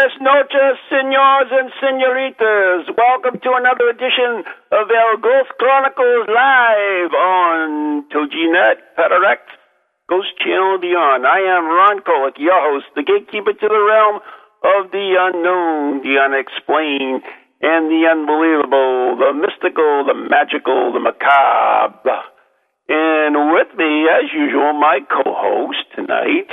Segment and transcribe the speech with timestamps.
[0.00, 2.88] Buenas noches, senors and senoritas.
[2.96, 9.52] Welcome to another edition of El Ghost Chronicles live on TogiNet, Peteract,
[10.08, 11.26] Ghost Channel Beyond.
[11.26, 14.24] I am Ron Kolek, your host, the gatekeeper to the realm
[14.64, 17.20] of the unknown, the unexplained,
[17.60, 22.24] and the unbelievable, the mystical, the magical, the macabre.
[22.88, 26.48] And with me, as usual, my co-host tonight,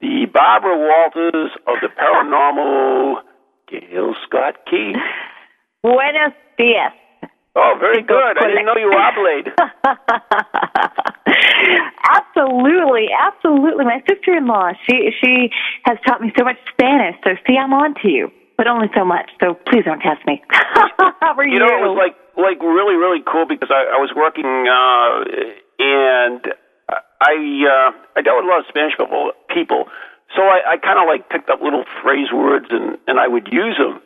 [0.00, 3.22] the Barbara Walters of the paranormal,
[3.68, 4.94] Gail Scott Key.
[5.82, 6.92] Buenos dias.
[7.56, 8.38] Oh, very good.
[8.38, 9.50] I didn't know you were oblayed.
[12.08, 13.84] absolutely, absolutely.
[13.84, 15.50] My sister-in-law, she she
[15.84, 17.16] has taught me so much Spanish.
[17.24, 19.30] So see, I'm on to you, but only so much.
[19.42, 20.40] So please don't test me.
[20.50, 21.54] How are you?
[21.54, 25.24] You know, it was like like really really cool because I, I was working uh,
[25.82, 26.54] and
[26.88, 27.34] I
[27.66, 29.86] uh, I dealt with a lot of Spanish people people.
[30.36, 33.48] So I, I kind of like picked up little phrase words and and I would
[33.52, 34.00] use them,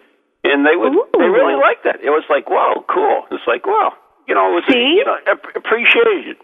[0.44, 1.06] and they would Ooh.
[1.18, 1.98] they really liked that.
[2.02, 3.26] It was like wow, cool.
[3.30, 3.92] It's like wow,
[4.26, 4.98] you know, it was See?
[4.98, 6.38] you know ap- appreciation.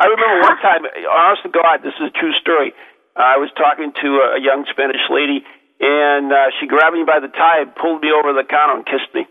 [0.00, 2.72] I remember one time, honest to God, this is a true story.
[3.16, 5.44] I was talking to a, a young Spanish lady,
[5.80, 9.12] and uh, she grabbed me by the tie, pulled me over the counter, and kissed
[9.14, 9.28] me.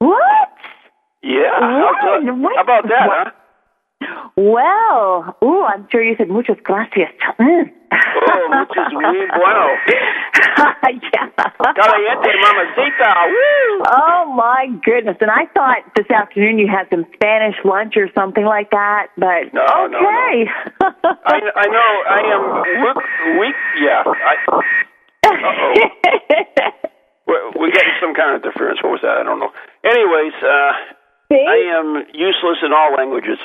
[0.00, 0.48] what?
[1.22, 2.24] Yeah, how, What?
[2.24, 2.40] good.
[2.40, 2.56] What?
[2.56, 3.26] how about that, What?
[3.28, 3.39] huh?
[4.36, 7.10] Well, ooh, I'm sure you said muchas gracias.
[7.38, 7.70] Mm.
[7.92, 9.66] Oh, muchas muy bueno.
[11.12, 11.28] yeah.
[11.74, 13.10] Caliente, mamacita.
[13.28, 13.82] Woo!
[13.90, 15.16] Oh my goodness!
[15.20, 19.52] And I thought this afternoon you had some Spanish lunch or something like that, but
[19.52, 19.98] No, no, no.
[19.98, 20.46] okay.
[21.26, 21.90] I, I know.
[22.08, 22.42] I am
[22.82, 23.40] weak.
[23.40, 24.02] weak yeah.
[24.06, 24.36] I,
[27.26, 28.80] we're, we're getting some kind of interference.
[28.82, 29.18] What was that?
[29.20, 29.50] I don't know.
[29.84, 30.72] Anyways, uh,
[31.32, 31.44] See?
[31.46, 33.38] I am useless in all languages.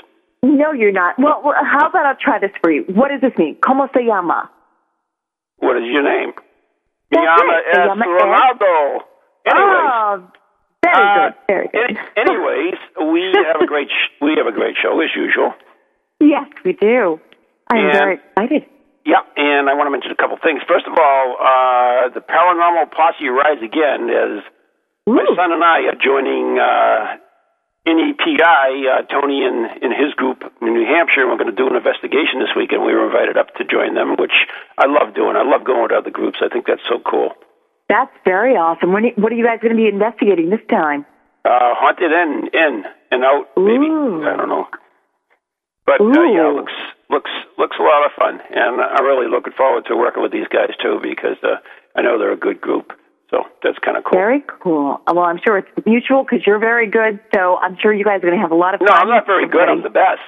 [0.46, 1.18] No, you're not.
[1.18, 2.84] Well, how about I'll try this for you?
[2.94, 3.56] What does this mean?
[3.66, 4.50] ¿Cómo se llama?
[5.58, 6.34] What is your name?
[7.10, 7.74] That's llama it.
[7.74, 9.00] Se es llama Ronaldo.
[9.50, 9.90] Anyways.
[9.90, 10.28] Oh,
[10.84, 11.34] very uh, good.
[11.48, 11.98] Very good.
[11.98, 12.78] any- anyways,
[13.14, 15.54] we have a great sh- we have a great show as usual.
[16.20, 17.20] yes, we do.
[17.72, 18.70] I'm And- very excited.
[19.06, 20.62] Yeah, and I want to mention a couple things.
[20.68, 24.42] First of all, uh, the Paranormal Posse Rise Again is
[25.06, 27.18] my son and I are joining uh,
[27.86, 31.76] NEPI, uh, Tony and, and his group in New Hampshire, we're going to do an
[31.76, 34.34] investigation this week, and we were invited up to join them, which
[34.78, 35.36] I love doing.
[35.36, 36.40] I love going with other groups.
[36.42, 37.34] I think that's so cool.
[37.88, 38.92] That's very awesome.
[38.92, 41.06] When, what are you guys going to be investigating this time?
[41.46, 43.86] Uh, haunted in, in and out, maybe.
[43.86, 44.26] Ooh.
[44.26, 44.66] I don't know.
[45.86, 46.74] But uh, yeah, looks
[47.12, 47.30] looks
[47.60, 50.74] looks a lot of fun, and I'm really looking forward to working with these guys
[50.82, 51.62] too because uh,
[51.96, 52.92] I know they're a good group.
[53.30, 54.20] So that's kind of cool.
[54.20, 55.02] Very cool.
[55.08, 57.20] Well, I'm sure it's mutual because you're very good.
[57.34, 58.88] So I'm sure you guys are going to have a lot of fun.
[58.90, 58.94] No.
[58.94, 59.68] I'm not very good.
[59.68, 60.22] I'm the best.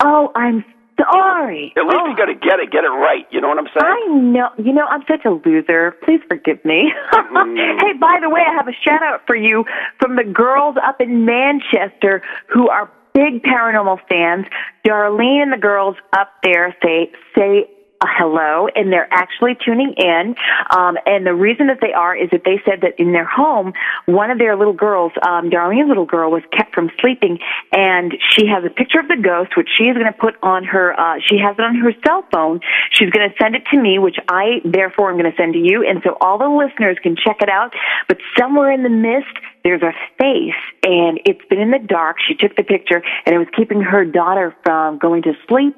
[0.00, 0.64] Oh, I'm
[0.98, 1.72] sorry.
[1.76, 2.10] At least oh.
[2.10, 3.26] you got to get it, get it right.
[3.30, 3.86] You know what I'm saying?
[3.86, 4.48] I know.
[4.58, 5.94] You know, I'm such a loser.
[6.04, 6.92] Please forgive me.
[7.12, 7.80] Mm.
[7.80, 9.64] hey, by the way, I have a shout out for you
[10.00, 14.46] from the girls up in Manchester who are big paranormal fans.
[14.86, 17.68] Darlene and the girls up there say say
[18.02, 20.34] hello and they're actually tuning in.
[20.70, 23.72] Um, and the reason that they are is that they said that in their home,
[24.06, 27.38] one of their little girls, um, Darlene's little girl, was kept from sleeping,
[27.72, 30.64] and she has a picture of the ghost, which she is going to put on
[30.64, 30.98] her.
[30.98, 32.60] Uh, she has it on her cell phone.
[32.92, 35.58] She's going to send it to me, which I therefore am going to send to
[35.58, 37.72] you, and so all the listeners can check it out.
[38.06, 39.34] But somewhere in the mist,
[39.64, 42.16] there's a face, and it's been in the dark.
[42.26, 45.76] She took the picture, and it was keeping her daughter from going to sleep.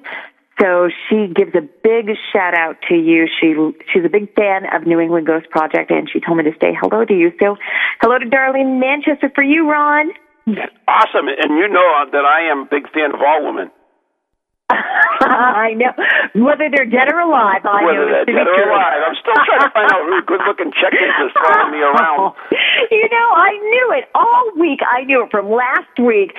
[0.61, 3.27] So she gives a big shout out to you.
[3.41, 3.55] She
[3.93, 6.77] she's a big fan of New England Ghost Project, and she told me to say
[6.79, 7.33] hello to you.
[7.41, 7.57] So
[8.03, 10.11] hello to Darlene Manchester for you, Ron.
[10.89, 13.71] Awesome, and you know that I am a big fan of all women.
[15.21, 15.93] I know.
[16.35, 18.25] Whether they're dead or alive, I Whether know.
[18.25, 19.01] they're dead or alive.
[19.07, 22.35] I'm still trying to find out who good-looking chick is that's following me around.
[22.91, 24.81] You know, I knew it all week.
[24.87, 26.33] I knew it from last week.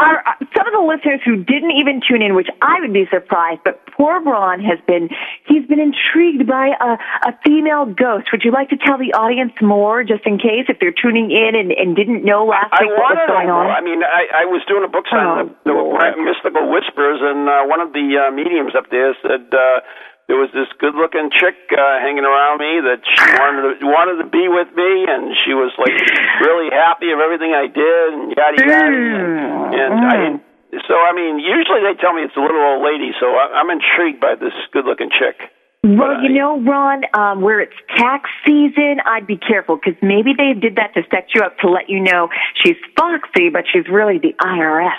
[0.00, 0.24] Our,
[0.56, 3.80] some of the listeners who didn't even tune in, which I would be surprised, but
[3.94, 5.08] poor Ron has been,
[5.46, 6.98] he's been intrigued by a,
[7.28, 8.28] a female ghost.
[8.32, 11.54] Would you like to tell the audience more, just in case, if they're tuning in
[11.54, 13.70] and, and didn't know last I week what was going on?
[13.70, 15.72] I mean, I, I was doing a book signing, Oh, the,
[16.16, 19.82] the mystical whispers, and uh, one of the uh, mediums up there said uh,
[20.30, 24.28] there was this good-looking chick uh, hanging around me that she wanted to, wanted to
[24.30, 25.90] be with me, and she was like
[26.38, 28.78] really happy of everything I did, and yada yada.
[28.78, 30.42] And, and I didn't.
[30.86, 33.74] So I mean, usually they tell me it's a little old lady, so I, I'm
[33.74, 35.50] intrigued by this good-looking chick.
[35.82, 40.30] Well, But you know, Ron, um, where it's tax season, I'd be careful because maybe
[40.30, 42.30] they did that to set you up to let you know
[42.62, 44.94] she's foxy, but she's really the IRS.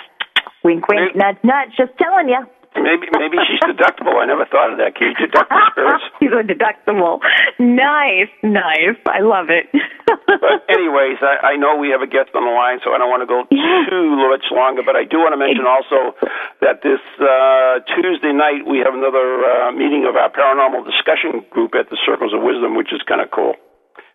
[0.62, 1.70] Wink, wink, nudge, nudge.
[1.78, 2.42] Just telling you.
[2.76, 4.16] Maybe maybe she's deductible.
[4.20, 4.94] I never thought of that.
[4.94, 6.04] Can you deduct the spirits?
[6.20, 7.20] she's a deductible.
[7.58, 8.98] Nice, nice.
[9.08, 9.68] I love it.
[10.06, 13.10] But anyways, I, I know we have a guest on the line, so I don't
[13.10, 14.82] want to go too much longer.
[14.84, 16.14] But I do want to mention also
[16.60, 21.74] that this uh, Tuesday night we have another uh, meeting of our paranormal discussion group
[21.74, 23.54] at the Circles of Wisdom, which is kind of cool.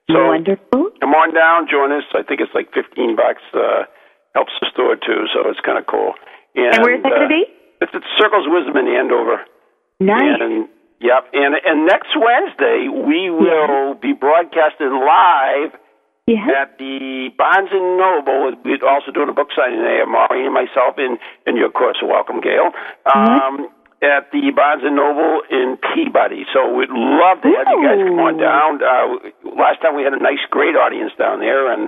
[0.10, 0.92] So Wonderful.
[1.00, 2.04] come on down, join us.
[2.14, 3.44] I think it's like fifteen bucks.
[3.54, 3.88] Uh,
[4.34, 6.14] helps the store too, so it's kind of cool.
[6.56, 7.44] And, And where's that going to uh, be?
[7.82, 9.42] It's at Circles of Wisdom in Andover.
[10.00, 10.38] Nice.
[10.40, 10.70] And
[11.02, 15.74] yep, and and next Wednesday we will be broadcasting live
[16.28, 16.62] yeah.
[16.62, 18.54] at the Barnes and Noble.
[18.64, 21.98] We're also doing a book signing there, Maureen and myself, and and you of course
[22.02, 22.70] are welcome, Gail.
[23.10, 23.70] Um,
[24.02, 28.18] At the Barnes and Noble in Peabody, so we'd love to have you guys come
[28.18, 28.82] on down.
[28.82, 31.88] Uh, last time we had a nice, great audience down there, and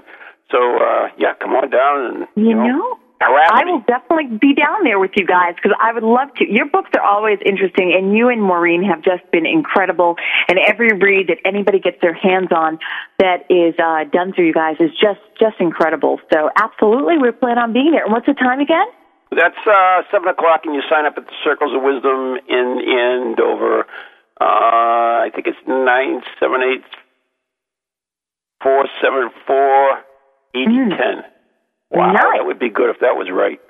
[0.52, 5.00] so uh, yeah, come on down and You know, I will definitely be down there
[5.00, 6.46] with you guys because I would love to.
[6.52, 10.16] Your books are always interesting, and you and Maureen have just been incredible.
[10.50, 12.80] And every read that anybody gets their hands on
[13.20, 16.20] that is uh, done through you guys is just just incredible.
[16.32, 18.04] So absolutely, we plan on being there.
[18.04, 18.86] And what's the time again?
[19.32, 23.86] That's uh, seven o'clock, and you sign up at the Circles of Wisdom in Andover.
[24.40, 26.84] Uh, I think it's nine seven eight
[28.62, 30.00] four seven four
[30.56, 30.98] eighty Mm.
[30.98, 31.33] ten.
[31.94, 32.42] Wow, Nice.
[32.42, 33.62] that would be good if that was right.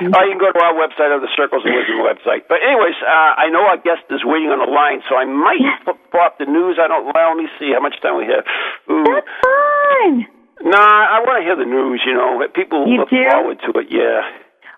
[0.00, 2.48] Oh, you can go to our website or the Circles of Wisdom website.
[2.48, 5.60] But anyways, uh, I know our guest is waiting on the line, so I might
[5.84, 6.80] put up the news.
[6.80, 7.04] I don't.
[7.04, 8.40] Well, let me see how much time we have.
[8.88, 9.04] Ooh.
[9.04, 10.24] That's fine.
[10.64, 10.80] Nah,
[11.12, 12.00] I want to hear the news.
[12.08, 13.20] You know, people You look do?
[13.28, 13.92] forward to it.
[13.92, 14.24] Yeah.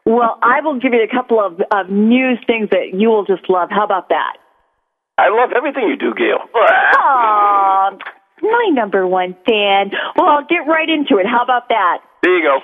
[0.03, 3.47] Well, I will give you a couple of, of news things that you will just
[3.49, 3.71] love.
[3.71, 4.43] How about that?
[5.23, 6.43] I love everything you do, Gail.
[6.51, 7.95] Aw,
[8.43, 9.91] my number one fan.
[10.17, 11.27] Well, I'll get right into it.
[11.27, 11.99] How about that?
[12.23, 12.59] There you go.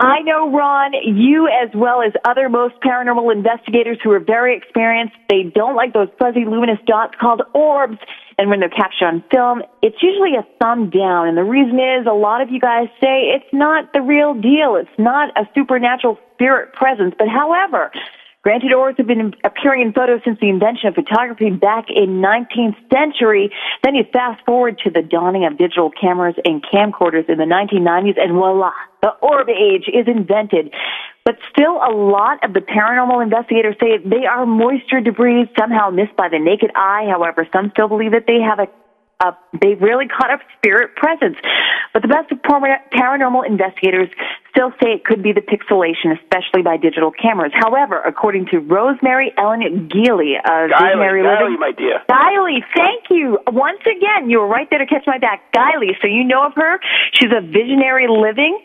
[0.00, 5.14] I know, Ron, you as well as other most paranormal investigators who are very experienced,
[5.30, 7.98] they don't like those fuzzy luminous dots called orbs.
[8.36, 11.28] And when they're captured on film, it's usually a thumb down.
[11.28, 14.74] And the reason is a lot of you guys say it's not the real deal.
[14.74, 17.14] It's not a supernatural spirit presence.
[17.16, 17.92] But however,
[18.44, 22.76] Granted, orbs have been appearing in photos since the invention of photography back in 19th
[22.92, 23.50] century.
[23.82, 28.20] Then you fast forward to the dawning of digital cameras and camcorders in the 1990s,
[28.20, 28.70] and voila,
[29.00, 30.74] the orb age is invented.
[31.24, 36.14] But still, a lot of the paranormal investigators say they are moisture debris somehow missed
[36.14, 37.06] by the naked eye.
[37.08, 38.68] However, some still believe that they have a
[39.20, 41.36] uh, they really caught a spirit presence.
[41.92, 44.08] But the best of paranormal investigators
[44.50, 47.52] still say it could be the pixelation, especially by digital cameras.
[47.54, 52.00] However, according to Rosemary Ellen Geely of Visionary Living, my dear.
[52.08, 53.38] Guiley, thank you.
[53.46, 55.52] Once again, you were right there to catch my back.
[55.52, 56.80] Guiley, so you know of her.
[57.12, 58.58] She's a visionary living.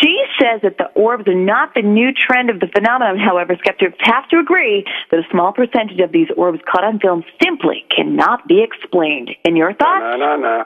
[0.00, 3.18] She says that the orbs are not the new trend of the phenomenon.
[3.18, 7.24] However, skeptics have to agree that a small percentage of these orbs caught on film
[7.42, 9.30] simply cannot be explained.
[9.44, 10.16] In your thoughts?
[10.16, 10.64] No, no, no.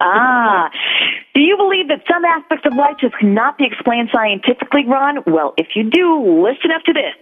[0.00, 0.70] Ah.
[1.34, 5.22] Do you believe that some aspects of life just cannot be explained scientifically, Ron?
[5.26, 7.16] Well, if you do, listen up to this.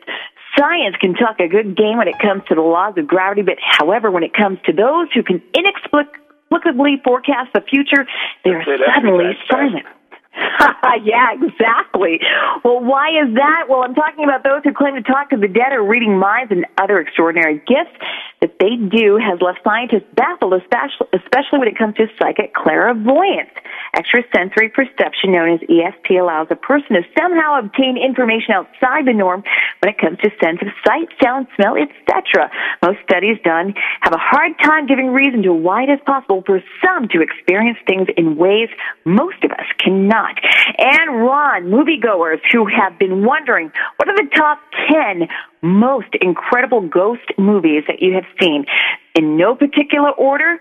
[0.58, 3.58] Science can talk a good game when it comes to the laws of gravity, but
[3.60, 8.06] however, when it comes to those who can inexplicably forecast the future,
[8.44, 9.86] they are suddenly silent.
[11.04, 12.20] yeah, exactly.
[12.64, 13.66] Well, why is that?
[13.68, 16.50] Well, I'm talking about those who claim to talk to the dead or reading minds
[16.50, 17.94] and other extraordinary gifts.
[18.40, 23.50] that they do has left scientists baffled, especially, especially when it comes to psychic clairvoyance.
[23.96, 29.42] Extrasensory perception, known as ESP, allows a person to somehow obtain information outside the norm
[29.80, 32.50] when it comes to sense of sight, sound, smell, etc.
[32.82, 36.62] Most studies done have a hard time giving reason to why it is possible for
[36.84, 38.68] some to experience things in ways
[39.04, 40.23] most of us cannot.
[40.78, 44.58] And Ron, moviegoers who have been wondering what are the top
[44.90, 45.28] 10
[45.62, 48.64] most incredible ghost movies that you have seen?
[49.14, 50.58] In no particular order,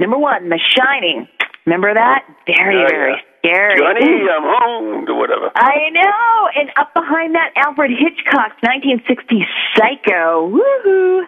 [0.00, 1.28] number one, The Shining.
[1.66, 2.22] Remember that?
[2.46, 3.18] Very, Oh, very yeah.
[3.42, 3.78] scary.
[3.78, 5.50] Johnny, I'm home, or whatever.
[5.56, 6.48] I know.
[6.54, 9.42] And up behind that, Alfred Hitchcock's 1960
[9.74, 10.46] Psycho.
[10.54, 11.22] Woohoo!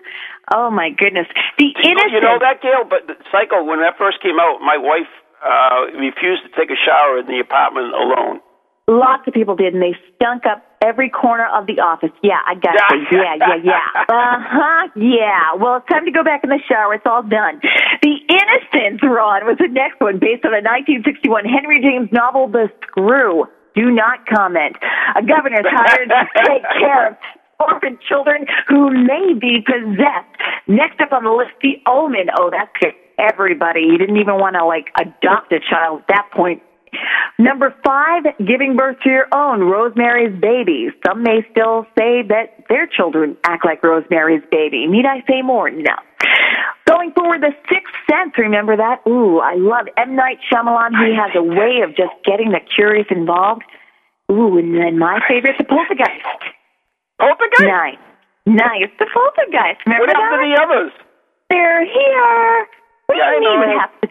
[0.54, 1.26] Oh my goodness.
[1.58, 2.12] The You know- innocent.
[2.12, 2.84] You know that, Gail?
[2.88, 5.10] But Psycho, when that first came out, my wife
[5.44, 8.40] uh, refused to take a shower in the apartment alone.
[8.88, 12.08] Lots of people did, and they stunk up every corner of the office.
[12.22, 13.20] Yeah, I got you.
[13.20, 13.84] Yeah, yeah, yeah.
[14.08, 14.88] Uh huh.
[14.96, 15.60] Yeah.
[15.60, 16.94] Well, it's time to go back in the shower.
[16.94, 17.60] It's all done.
[18.00, 22.72] The Innocents, Ron, was the next one, based on a 1961 Henry James novel, The
[22.88, 23.44] Screw.
[23.76, 24.80] Do not comment.
[25.14, 27.16] A governor is hired to take care of
[27.60, 30.32] orphan children who may be possessed.
[30.66, 32.32] Next up on the list, The Omen.
[32.38, 32.94] Oh, that's good.
[33.18, 33.82] Everybody.
[33.82, 36.62] You didn't even want to like adopt a child at that point.
[37.38, 40.88] Number five, giving birth to your own, Rosemary's Baby.
[41.06, 44.86] Some may still say that their children act like Rosemary's Baby.
[44.86, 45.70] Need I say more?
[45.70, 45.94] No.
[46.88, 49.02] Going forward, The Sixth Sense, remember that?
[49.06, 50.16] Ooh, I love M.
[50.16, 50.96] Night Shyamalan.
[51.04, 53.62] He has a way of just getting the curious involved.
[54.32, 56.24] Ooh, and then my favorite, The Poltergeist.
[57.20, 57.62] Poltergeist?
[57.62, 57.98] Nice.
[58.46, 58.90] Nice.
[58.98, 59.84] The Poltergeist.
[59.84, 60.92] Remember What happened to the others?
[61.50, 62.66] They're here.
[63.08, 63.66] What Yeah, I do you mean know.
[63.66, 64.08] we have to?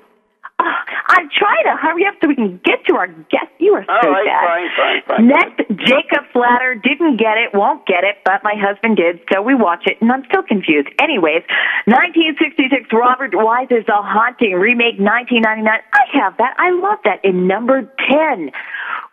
[0.60, 3.54] Ah, oh, I'm trying to hurry up so we can get to our guest.
[3.60, 4.42] You are so right, bad.
[4.50, 5.28] fine, fine, fine.
[5.30, 9.54] Next, Jacob's Ladder didn't get it, won't get it, but my husband did, so we
[9.54, 10.90] watch it, and I'm still confused.
[11.00, 11.46] Anyways,
[11.86, 15.70] 1966, Robert Wise's The Haunting, remake 1999.
[15.70, 16.56] I have that.
[16.58, 17.22] I love that.
[17.24, 18.50] In number 10,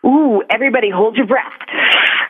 [0.09, 1.53] ooh, everybody hold your breath.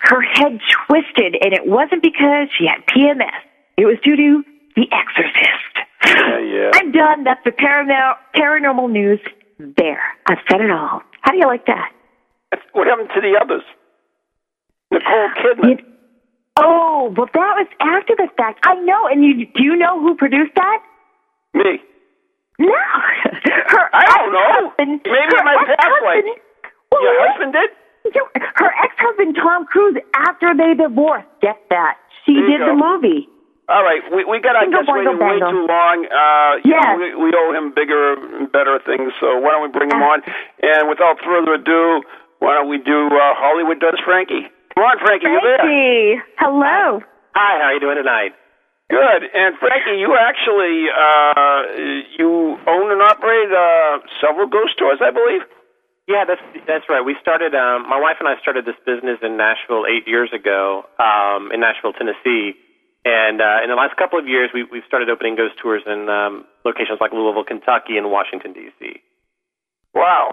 [0.02, 0.58] Her head
[0.90, 3.30] twisted, and it wasn't because she had PMS.
[3.78, 4.42] It was due to
[4.76, 5.74] The Exorcist.
[6.04, 6.70] Yeah, yeah.
[6.74, 7.24] I'm done.
[7.24, 9.20] That's the paranormal, paranormal news.
[9.58, 10.02] There.
[10.26, 11.02] I've said it all.
[11.22, 11.92] How do you like that?
[12.72, 13.62] What happened to the others?
[14.90, 15.78] Nicole Kidman.
[16.56, 18.60] Oh, well, that was after the fact.
[18.66, 19.06] I know.
[19.10, 20.78] And you do you know who produced that?
[21.54, 21.78] Me.
[22.58, 22.68] No.
[23.66, 24.72] Her I don't know.
[24.78, 26.24] Maybe my past life.
[26.92, 27.70] Well, Your husband did?
[28.54, 33.26] Her ex-husband Tom Cruise, after they divorced, get that she did the movie.
[33.64, 35.98] All right, we we got I Bingo, guess waiting boingo, way too long.
[36.04, 36.84] Uh, you Yes.
[36.84, 39.08] know, we, we owe him bigger and better things.
[39.20, 40.20] So why don't we bring him on?
[40.60, 42.04] And without further ado,
[42.44, 44.44] why don't we do uh, Hollywood does Frankie?
[44.76, 45.56] Come on, Frankie, you there?
[45.64, 47.00] Frankie, hello.
[47.34, 48.36] Hi, how are you doing tonight?
[48.92, 49.22] Good.
[49.32, 51.60] And Frankie, you actually uh,
[52.20, 55.40] you own and operate uh, several ghost tours, I believe.
[56.04, 57.00] Yeah, that's that's right.
[57.00, 57.54] We started.
[57.56, 61.60] Um, my wife and I started this business in Nashville eight years ago, um, in
[61.64, 62.60] Nashville, Tennessee.
[63.04, 66.08] And uh, in the last couple of years, we, we've started opening ghost tours in
[66.08, 69.04] um, locations like Louisville, Kentucky, and Washington D.C.
[69.92, 70.32] Wow.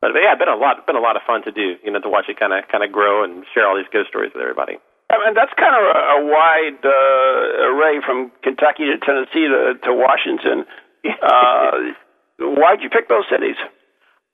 [0.00, 1.74] But, but yeah, been a lot, been a lot of fun to do.
[1.82, 4.08] You know, to watch it kind of kind of grow and share all these ghost
[4.08, 4.78] stories with everybody.
[5.10, 9.74] I mean, that's kind of a, a wide uh, array from Kentucky to Tennessee to,
[9.84, 10.64] to Washington.
[11.06, 11.94] Uh,
[12.40, 13.54] why'd you pick those cities?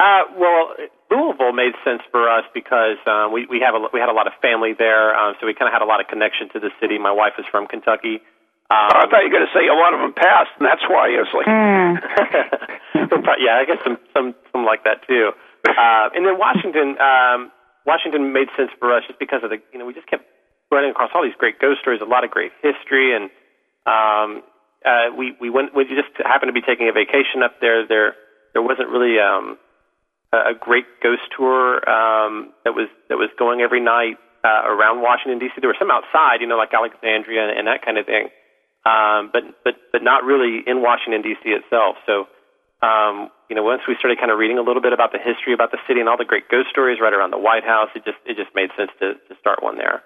[0.02, 0.74] Uh, well,
[1.14, 4.26] Louisville made sense for us because um, we we have a we had a lot
[4.26, 6.74] of family there, um, so we kind of had a lot of connection to the
[6.82, 6.98] city.
[6.98, 8.18] My wife is from Kentucky.
[8.66, 10.66] Um, Oh, I thought you were going to say a lot of them passed, and
[10.66, 11.46] that's why I was like,
[13.46, 15.30] yeah, I guess some some some like that too.
[15.68, 17.52] Uh, and then Washington, um,
[17.86, 20.24] Washington made sense for us just because of the you know we just kept
[20.72, 23.30] running across all these great ghost stories, a lot of great history, and
[23.86, 24.42] um,
[24.82, 27.86] uh, we we went we just happened to be taking a vacation up there.
[27.86, 28.16] There
[28.54, 29.58] there wasn't really um,
[30.32, 35.38] a great ghost tour um, that was that was going every night uh, around Washington
[35.38, 35.60] D.C.
[35.60, 38.28] There were some outside, you know, like Alexandria and, and that kind of thing,
[38.88, 41.44] um, but but but not really in Washington D.C.
[41.44, 41.96] itself.
[42.06, 42.26] So,
[42.80, 45.52] um, you know, once we started kind of reading a little bit about the history
[45.52, 48.04] about the city and all the great ghost stories right around the White House, it
[48.04, 50.02] just it just made sense to to start one there.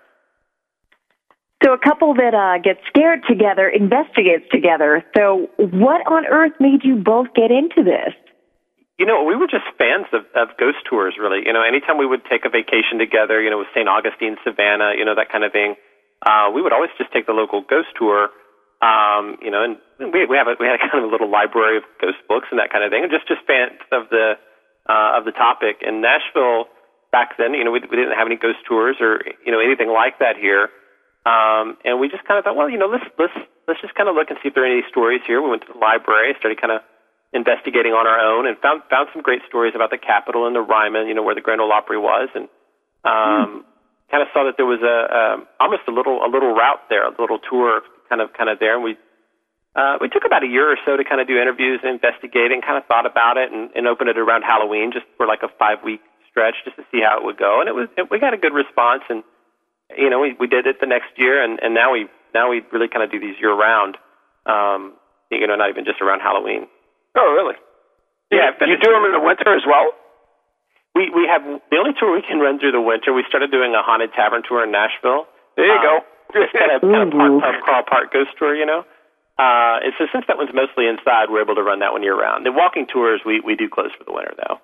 [1.64, 5.02] So a couple that uh, gets scared together investigates together.
[5.16, 8.12] So what on earth made you both get into this?
[8.98, 11.44] You know, we were just fans of, of ghost tours, really.
[11.44, 13.84] You know, anytime we would take a vacation together, you know, with St.
[13.84, 15.76] Augustine, Savannah, you know, that kind of thing,
[16.24, 18.32] uh, we would always just take the local ghost tour.
[18.80, 19.76] Um, you know, and
[20.12, 22.48] we we have a we had a kind of a little library of ghost books
[22.50, 24.40] and that kind of thing, and just just fans of the
[24.88, 25.84] uh, of the topic.
[25.84, 26.72] In Nashville
[27.12, 29.92] back then, you know, we, we didn't have any ghost tours or you know anything
[29.92, 30.72] like that here.
[31.28, 33.36] Um, and we just kind of thought, well, you know, let's let's
[33.68, 35.40] let's just kind of look and see if there are any stories here.
[35.40, 36.80] We went to the library, started kind of
[37.36, 40.64] investigating on our own, and found found some great stories about the Capitol and the
[40.64, 42.48] Ryman, you know, where the Grand Ole Opry was, and
[43.04, 44.10] um, hmm.
[44.10, 45.22] kind of saw that there was a, a
[45.60, 48.74] almost a little a little route there, a little tour, kind of kind of there,
[48.74, 48.96] and we.
[49.76, 52.48] Uh, we took about a year or so to kind of do interviews and investigate
[52.48, 55.44] and kind of thought about it and, and open it around Halloween just for like
[55.44, 56.00] a five week
[56.30, 57.60] stretch just to see how it would go.
[57.60, 59.22] And it was it, we got a good response and
[59.92, 62.64] you know we we did it the next year and and now we now we
[62.72, 63.98] really kind of do these year round.
[64.46, 64.96] Um,
[65.30, 66.68] you know, not even just around Halloween.
[67.16, 67.56] Oh, really?
[68.30, 68.52] Yeah.
[68.60, 69.92] You do them in the winter as well?
[70.94, 73.12] We we have the only tour we can run through the winter.
[73.12, 75.28] We started doing a haunted tavern tour in Nashville.
[75.56, 75.94] There you um, go.
[76.32, 78.84] Just kind of kind of part pub crawl, part ghost tour, you know.
[79.36, 82.16] Uh, and so since that one's mostly inside, we're able to run that one year
[82.16, 82.46] round.
[82.46, 84.56] The walking tours we we do close for the winter though.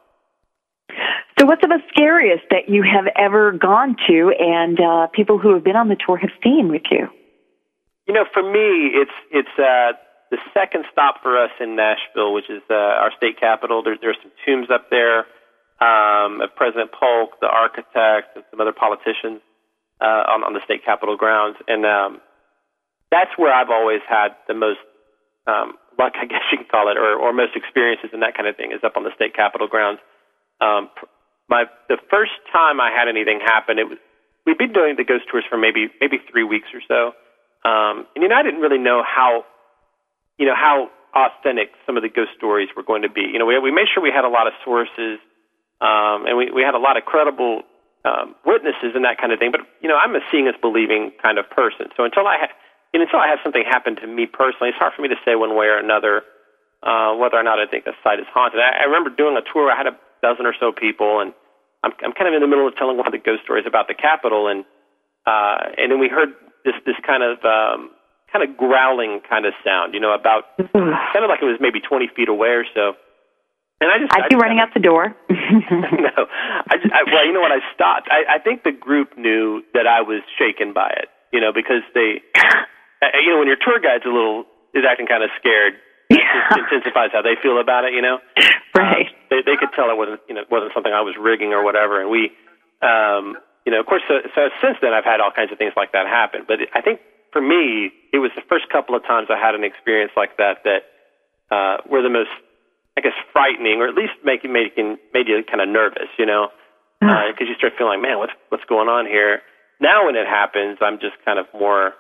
[1.39, 5.65] So, what's the scariest that you have ever gone to, and uh, people who have
[5.65, 7.09] been on the tour have seen with you?
[8.07, 9.93] You know, for me, it's it's uh,
[10.33, 13.85] the second stop for us in Nashville, which is uh, our state capital.
[13.85, 15.29] There, there's some tombs up there
[15.77, 19.45] um, of President Polk, the architect, and some other politicians
[20.01, 21.61] uh, on, on the state capitol grounds.
[21.69, 22.25] And um,
[23.13, 24.81] that's where I've always had the most
[25.47, 28.49] um, luck, I guess you can call it, or, or most experiences and that kind
[28.49, 30.01] of thing, is up on the state capitol grounds.
[30.65, 30.89] Um,
[31.51, 33.99] my the first time I had anything happen, it was
[34.47, 37.13] we'd been doing the ghost tours for maybe maybe three weeks or so,
[37.69, 39.45] um, and you know I didn't really know how
[40.39, 43.23] you know, how authentic some of the ghost stories were going to be.
[43.23, 45.21] You know, we, we made sure we had a lot of sources,
[45.81, 47.63] um, and we, we had a lot of credible
[48.05, 49.53] um, witnesses and that kind of thing.
[49.53, 51.93] But, you know, I'm a seeing is believing kind of person.
[51.97, 52.57] So until I, ha-
[52.93, 55.21] you know, until I have something happen to me personally, it's hard for me to
[55.25, 56.23] say one way or another
[56.83, 58.61] uh, whether or not I think the site is haunted.
[58.61, 59.71] I, I remember doing a tour.
[59.71, 61.33] I had a dozen or so people, and
[61.85, 63.87] I'm, I'm kind of in the middle of telling one of the ghost stories about
[63.87, 64.65] the Capitol, and
[65.27, 66.35] uh, and then we heard
[66.65, 67.91] this this kind of um,
[68.33, 72.09] kind of growling kind of sound, you know, about sounded like it was maybe 20
[72.17, 72.97] feet away or so.
[73.83, 75.11] And I just I'd be running out the door.
[75.29, 76.17] no,
[76.71, 77.53] I, just, I well, you know what?
[77.53, 78.09] I stopped.
[78.11, 81.83] I, I think the group knew that I was shaken by it, you know, because
[81.93, 82.23] they,
[83.21, 85.75] you know, when your tour guide's a little is acting kind of scared,
[86.09, 86.23] it
[86.57, 88.19] intensifies how they feel about it, you know.
[88.77, 89.11] Right.
[89.11, 91.65] Um, they they could tell it wasn't you know wasn't something I was rigging or
[91.65, 92.31] whatever, and we,
[92.81, 93.37] um,
[93.67, 94.03] you know, of course.
[94.09, 96.45] So, so since then, I've had all kinds of things like that happen.
[96.47, 97.01] But I think
[97.33, 100.63] for me, it was the first couple of times I had an experience like that
[100.69, 100.83] that
[101.49, 102.31] uh, were the most,
[102.97, 106.53] I guess, frightening, or at least making making made you kind of nervous, you know,
[107.01, 109.41] because uh, you start feeling like, man, what's what's going on here?
[109.81, 111.97] Now, when it happens, I'm just kind of more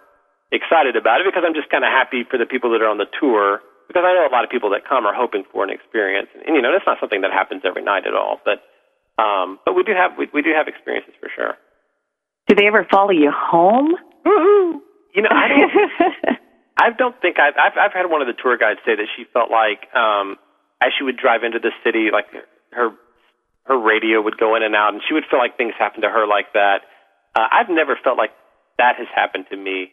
[0.52, 3.00] excited about it because I'm just kind of happy for the people that are on
[3.00, 5.72] the tour because I know a lot of people that come are hoping for an
[5.72, 8.62] experience, and, and you know, that's not something that happens every night at all, but.
[9.18, 11.54] Um, but we do have we, we do have experiences for sure.
[12.48, 13.94] Do they ever follow you home?
[14.26, 14.80] Woohoo!
[15.14, 16.38] You know, I don't.
[16.74, 19.24] I don't think I've, I've I've had one of the tour guides say that she
[19.32, 20.36] felt like um,
[20.80, 22.26] as she would drive into the city, like
[22.72, 22.90] her
[23.64, 26.08] her radio would go in and out, and she would feel like things happened to
[26.08, 26.82] her like that.
[27.36, 28.32] Uh, I've never felt like
[28.78, 29.92] that has happened to me.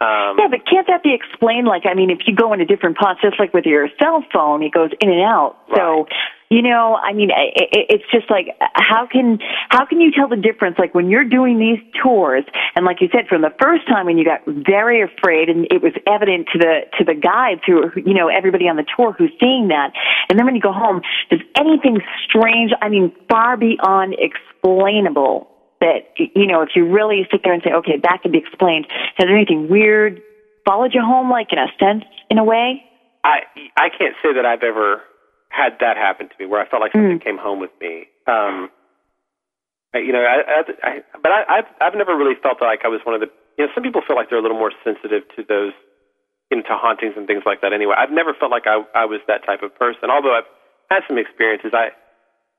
[0.00, 1.68] Um, yeah, but can't that be explained?
[1.68, 4.62] Like, I mean, if you go into different pots, just like with your cell phone,
[4.62, 5.56] it goes in and out.
[5.68, 5.78] Right.
[5.78, 6.06] So
[6.52, 9.38] you know, I mean, it's just like how can
[9.70, 10.76] how can you tell the difference?
[10.78, 12.44] Like when you're doing these tours,
[12.76, 15.80] and like you said, from the first time when you got very afraid, and it
[15.80, 19.32] was evident to the to the guides who, you know, everybody on the tour who's
[19.40, 19.96] seeing that,
[20.28, 22.70] and then when you go home, does anything strange?
[22.82, 25.48] I mean, far beyond explainable.
[25.80, 28.86] That you know, if you really sit there and say, okay, that can be explained.
[29.16, 30.20] Has anything weird
[30.66, 32.84] followed you home, like in a sense, in a way?
[33.24, 33.40] I
[33.74, 35.00] I can't say that I've ever
[35.52, 37.24] had that happen to me where I felt like something mm.
[37.24, 38.08] came home with me.
[38.26, 38.72] Um,
[39.92, 43.04] you know, I, I, I but I, I've I've never really felt like I was
[43.04, 43.28] one of the.
[43.60, 45.76] You know, some people feel like they're a little more sensitive to those,
[46.50, 47.76] you know, to hauntings and things like that.
[47.76, 50.08] Anyway, I've never felt like I I was that type of person.
[50.08, 50.48] Although I've
[50.88, 51.92] had some experiences, I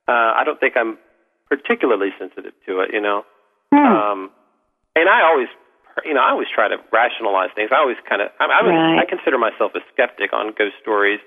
[0.06, 1.02] uh, I don't think I'm
[1.50, 2.94] particularly sensitive to it.
[2.94, 3.26] You know,
[3.74, 3.82] mm.
[3.82, 4.30] um,
[4.94, 5.50] and I always
[6.06, 7.70] you know, I always try to rationalize things.
[7.74, 8.98] I always kind of, I, I, right.
[8.98, 11.22] I consider myself a skeptic on ghost stories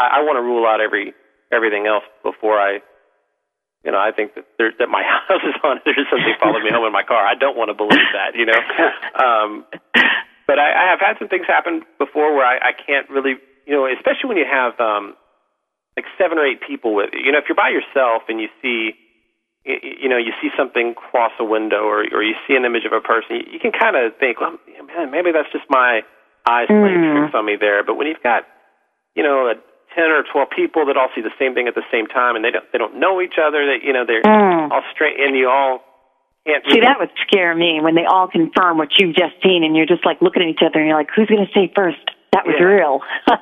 [0.00, 1.12] I, I want to rule out every
[1.52, 2.80] everything else before I,
[3.84, 5.84] you know, I think that there, that my house is haunted.
[5.84, 7.20] There's something following me home in my car.
[7.20, 8.60] I don't want to believe that, you know.
[9.20, 9.66] Um,
[10.46, 13.36] but I, I have had some things happen before where I, I can't really,
[13.66, 15.14] you know, especially when you have um,
[15.94, 17.20] like seven or eight people with you.
[17.20, 18.96] You know, if you're by yourself and you see,
[19.66, 22.86] you, you know, you see something cross a window or or you see an image
[22.86, 24.56] of a person, you, you can kind of think, well,
[24.88, 26.00] man, maybe that's just my
[26.48, 27.12] eyes playing mm.
[27.12, 27.84] tricks on me there.
[27.84, 28.48] But when you've got,
[29.14, 29.54] you know, a
[29.94, 32.44] ten or twelve people that all see the same thing at the same time, and
[32.44, 33.66] they don't they don't know each other.
[33.66, 34.70] That you know they're mm.
[34.70, 35.82] all straight, and you all
[36.46, 36.64] can't.
[36.70, 39.86] See, that would scare me when they all confirm what you've just seen, and you're
[39.90, 41.98] just like looking at each other, and you're like, who's going to say first?
[42.32, 42.66] that was Yeah.
[42.66, 43.00] real.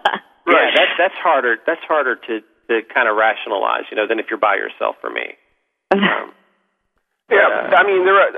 [0.49, 1.59] Yeah, that's that's harder.
[1.67, 4.97] That's harder to to kind of rationalize, you know, than if you're by yourself.
[5.03, 5.37] For me,
[5.93, 6.01] um,
[7.31, 8.33] Yeah, I mean there are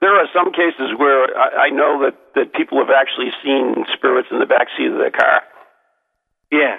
[0.00, 4.28] there are some cases where I, I know that that people have actually seen spirits
[4.30, 5.42] in the back seat of their car.
[6.52, 6.78] yeah.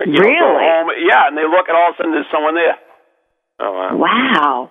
[0.00, 0.64] You know, Really?
[0.64, 2.76] home, yeah, and they look and all of a sudden there's someone there.
[3.60, 3.96] Oh wow.
[3.96, 4.70] Wow.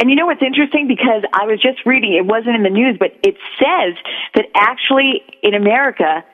[0.00, 0.88] And you know what's interesting?
[0.88, 3.94] Because I was just reading, it wasn't in the news, but it says
[4.34, 6.24] that actually in America,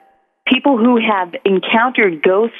[0.46, 2.56] people who have encountered ghosts,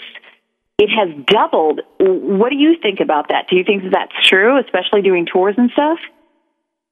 [0.78, 1.80] it has doubled.
[1.98, 3.46] What do you think about that?
[3.48, 5.98] Do you think that that's true, especially doing tours and stuff?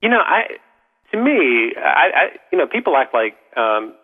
[0.03, 0.57] You know, I
[1.13, 3.95] to me, I, I you know, people act like um,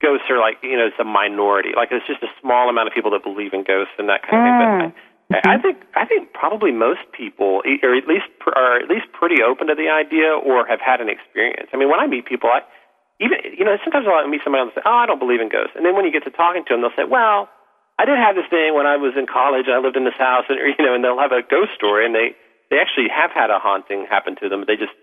[0.00, 2.94] ghosts are like you know it's a minority, like it's just a small amount of
[2.96, 4.92] people that believe in ghosts and that kind of thing.
[5.30, 8.88] But I, I think I think probably most people, e- or at least are at
[8.90, 11.70] least pretty open to the idea or have had an experience.
[11.72, 12.66] I mean, when I meet people, I
[13.20, 15.76] even you know sometimes I'll meet somebody and say, "Oh, I don't believe in ghosts,"
[15.76, 17.48] and then when you get to talking to them, they'll say, "Well."
[18.00, 19.68] I did have this thing when I was in college.
[19.68, 22.08] And I lived in this house, and you know, and they'll have a ghost story,
[22.08, 22.32] and they
[22.72, 24.64] they actually have had a haunting happen to them.
[24.64, 24.96] But they just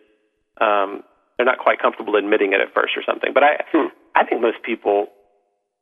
[0.57, 1.05] um,
[1.37, 3.31] they're not quite comfortable admitting it at first or something.
[3.33, 3.61] But I
[4.17, 5.07] I think most people,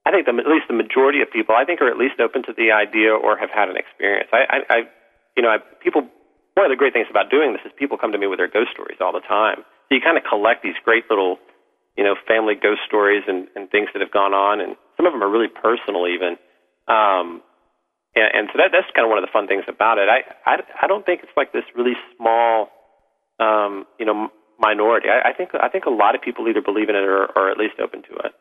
[0.06, 2.44] I think the, at least the majority of people, I think are at least open
[2.44, 4.30] to the idea or have had an experience.
[4.32, 4.78] I I, I
[5.36, 6.08] you know I, people.
[6.56, 8.48] One of the great things about doing this is people come to me with their
[8.48, 9.68] ghost stories all the time.
[9.88, 11.36] So you kind of collect these great little,
[11.98, 15.12] you know, family ghost stories and, and things that have gone on, and some of
[15.12, 16.40] them are really personal even.
[16.88, 17.44] Um,
[18.16, 20.08] and, and so that that's kind of one of the fun things about it.
[20.08, 22.72] I I, I don't think it's like this really small,
[23.40, 25.08] um, you know, minority.
[25.10, 27.52] I, I think I think a lot of people either believe in it or, or
[27.52, 28.34] at least open to it.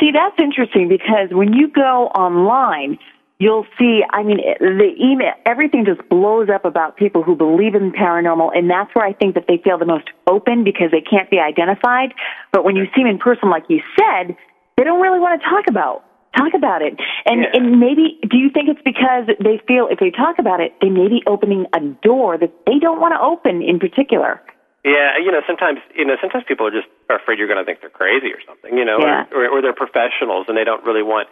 [0.00, 2.98] See, that's interesting because when you go online,
[3.38, 7.92] you'll see, I mean, the email, everything just blows up about people who believe in
[7.92, 11.30] paranormal, and that's where I think that they feel the most open because they can't
[11.30, 12.12] be identified.
[12.52, 14.36] But when you see them in person, like you said,
[14.76, 16.04] they don't really want to talk about
[16.36, 16.98] talk about it.
[17.26, 17.50] And Yeah.
[17.54, 20.90] and maybe do you think it's because they feel if they talk about it, they
[20.90, 24.42] may be opening a door that they don't want to open in particular.
[24.84, 27.64] Yeah, you know, sometimes you know, sometimes people are just are afraid you're going to
[27.64, 29.24] think they're crazy or something, you know, Yeah.
[29.32, 31.28] or, or or they're professionals and they don't really want,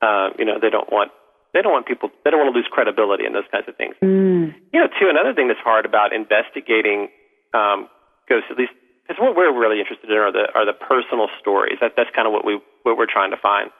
[0.00, 1.10] uh, you know, they don't want
[1.52, 3.98] they don't want people they don't want to lose credibility and those kinds of things.
[4.02, 4.54] Mm.
[4.72, 7.10] You know, too, another thing that's hard about investigating
[7.52, 7.90] um,
[8.30, 8.72] ghosts, at least,
[9.10, 11.82] is what we're really interested in are the are the personal stories.
[11.82, 13.74] That that's kind of what we what we're trying to find.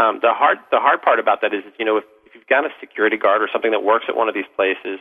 [0.00, 2.64] Um, the hard the hard part about that is, you know, if, if you've got
[2.64, 4.96] a security guard or something that works at one of these places,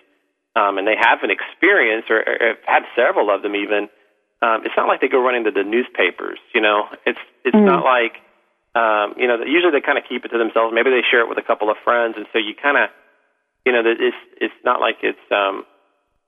[0.55, 3.87] um, and they have an experience or, or have had several of them even,
[4.41, 6.39] um, it's not like they go running to the newspapers.
[6.53, 7.65] You know, it's it's Mm.
[7.65, 8.19] not like
[8.73, 9.37] um, you know.
[9.43, 10.73] Usually they kind of keep it to themselves.
[10.73, 12.89] Maybe they share it with a couple of friends, and so you kind of,
[13.65, 15.65] you know, that it's it's not like it's um,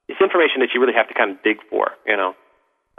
[0.08, 1.92] it's information that you really have to kind of dig for.
[2.06, 2.36] You know.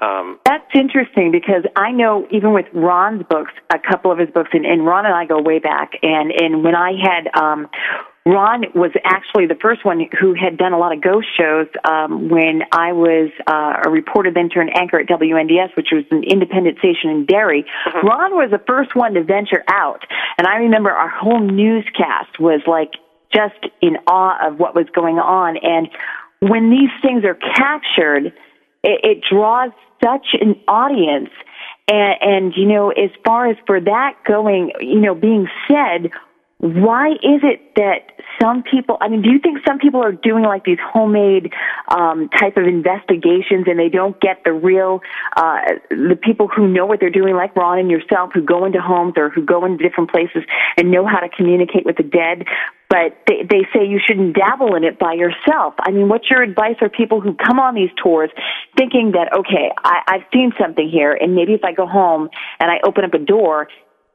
[0.00, 4.50] Um, That's interesting because I know even with Ron's books, a couple of his books,
[4.52, 5.92] and, and Ron and I go way back.
[6.02, 7.68] And and when I had um,
[8.26, 12.30] Ron was actually the first one who had done a lot of ghost shows um,
[12.30, 16.78] when I was uh, a reporter then turned anchor at WNDS, which was an independent
[16.78, 17.66] station in Derry.
[18.02, 20.00] Ron was the first one to venture out,
[20.38, 22.92] and I remember our whole newscast was like
[23.34, 25.58] just in awe of what was going on.
[25.60, 25.88] And
[26.40, 28.32] when these things are captured,
[28.82, 29.70] it, it draws
[30.02, 31.30] such an audience.
[31.88, 36.10] And, and, you know, as far as for that going, you know, being said,
[36.64, 40.44] why is it that some people, I mean, do you think some people are doing
[40.44, 41.52] like these homemade
[41.88, 45.00] um, type of investigations and they don't get the real,
[45.36, 48.80] uh, the people who know what they're doing, like Ron and yourself, who go into
[48.80, 50.42] homes or who go into different places
[50.78, 52.44] and know how to communicate with the dead,
[52.88, 55.74] but they, they say you shouldn't dabble in it by yourself.
[55.80, 58.30] I mean, what's your advice for people who come on these tours
[58.74, 62.70] thinking that, okay, I, I've seen something here, and maybe if I go home and
[62.70, 63.68] I open up a door,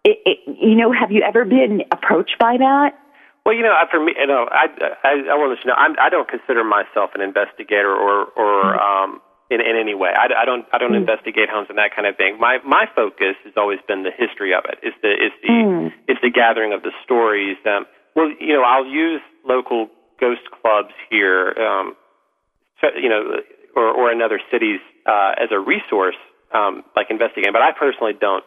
[0.04, 2.92] it, it, you know, have you ever been approached by that?
[3.46, 4.68] Well, you know, I- for me, you know, I
[5.04, 8.26] I, I want to let you know, I'm, I don't consider myself an investigator or
[8.36, 10.12] or um, in in any way.
[10.16, 12.40] I, I don't I don't investigate homes and that kind of thing.
[12.40, 14.80] My my focus has always been the history of it.
[14.86, 15.88] Is the is the Mm.
[16.08, 17.58] is the gathering of the stories.
[17.66, 17.86] Um,
[18.16, 19.88] well, you know, I'll use local
[20.20, 21.96] ghost clubs here, um,
[22.82, 23.40] so, you know,
[23.76, 26.18] or or in other cities uh, as a resource,
[26.54, 27.54] um, like investigating.
[27.54, 28.44] But I personally don't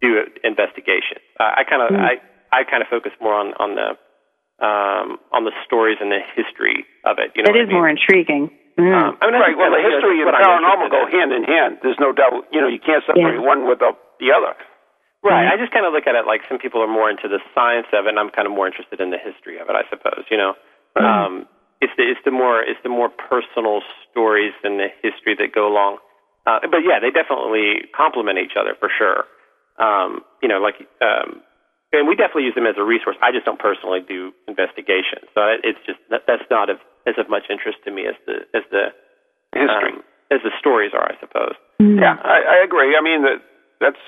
[0.00, 1.20] do an investigation.
[1.38, 2.20] Uh, I kind of I
[2.52, 3.96] I kind of focus more on on the
[4.60, 7.32] um, on the stories and the history of it.
[7.36, 7.76] You know, it is I mean?
[7.80, 8.50] more intriguing.
[8.76, 8.92] Mm.
[8.92, 9.56] Um, I mean, I Right.
[9.56, 11.78] Well, the history and that's paranormal go hand in hand.
[11.82, 12.48] There's no doubt.
[12.52, 13.44] You know, you can't separate Yeah.
[13.44, 14.56] one without the other.
[15.22, 15.48] Right.
[15.48, 15.52] Mhm.
[15.52, 17.88] I just kind of look at it like some people are more into the science
[17.92, 19.76] of it, and I'm kind of more interested in the history of it.
[19.76, 20.24] I suppose.
[20.30, 20.56] You know,
[20.96, 21.46] um,
[21.80, 25.66] it's the it's the more it's the more personal stories and the history that go
[25.68, 25.98] along.
[26.46, 29.24] Uh, but yeah, they definitely complement each other for sure.
[29.80, 31.40] Um, you know, like um,
[31.92, 33.16] and we definitely use them as a resource.
[33.22, 37.26] I just don't personally do investigation, so it's just that, that's not of, as of
[37.32, 38.94] much interest to me as the as the
[39.56, 41.58] history um, as the stories are, I suppose.
[41.82, 41.98] Mm.
[41.98, 42.94] Yeah, I, I agree.
[42.94, 43.42] I mean, that
[43.80, 43.98] that's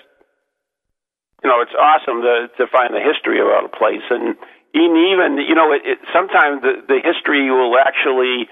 [1.42, 4.38] you know, it's awesome to to find the history about a place, and
[4.78, 8.46] even you know, it, it, sometimes the the history will actually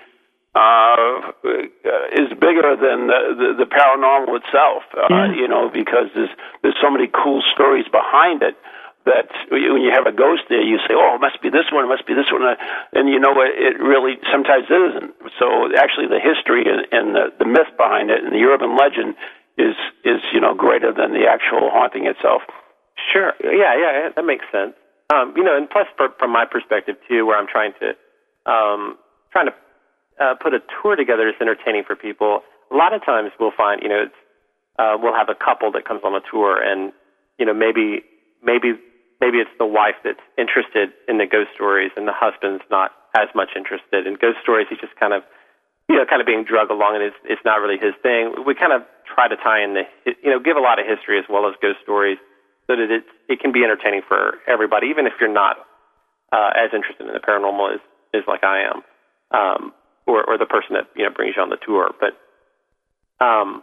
[0.54, 1.30] uh,
[2.12, 4.82] is bigger than the, the, the paranormal itself.
[4.96, 5.32] Uh, Yeah.
[5.34, 6.32] You know, because there's
[6.62, 8.56] there's so many cool stories behind it
[9.06, 11.84] that when you have a ghost there, you say, "Oh, it must be this one,
[11.84, 12.42] it must be this one,"
[12.92, 15.14] and you know it, it really sometimes isn't.
[15.38, 19.14] So actually, the history and, and the, the myth behind it and the urban legend
[19.56, 22.42] is is you know greater than the actual haunting itself.
[23.12, 23.32] Sure.
[23.42, 24.74] Yeah, yeah, that makes sense.
[25.14, 27.88] Um, you know, and plus, for, from my perspective too, where I'm trying to
[28.50, 28.98] um,
[29.32, 29.54] trying to
[30.20, 32.42] uh, put a tour together that's entertaining for people.
[32.70, 34.20] A lot of times, we'll find, you know, it's,
[34.78, 36.92] uh, we'll have a couple that comes on a tour, and
[37.38, 38.04] you know, maybe
[38.42, 38.78] maybe
[39.20, 43.28] maybe it's the wife that's interested in the ghost stories, and the husband's not as
[43.34, 44.66] much interested in ghost stories.
[44.70, 45.22] He's just kind of
[45.90, 48.46] you know, kind of being drug along, and it's it's not really his thing.
[48.46, 49.82] We kind of try to tie in the,
[50.22, 52.18] you know, give a lot of history as well as ghost stories,
[52.70, 55.66] so that it it can be entertaining for everybody, even if you're not
[56.30, 57.82] uh, as interested in the paranormal as
[58.14, 58.78] as like I am,
[59.34, 59.74] um,
[60.06, 61.90] or or the person that you know brings you on the tour.
[61.98, 62.14] But
[63.24, 63.62] um,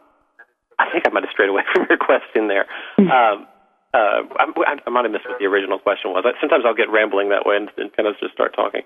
[0.80, 2.66] I think I might have strayed away from your question there.
[3.00, 3.48] Um,
[3.94, 6.24] uh, I, I might have missed what the original question was.
[6.42, 8.82] Sometimes I'll get rambling that way and, and kind of just start talking.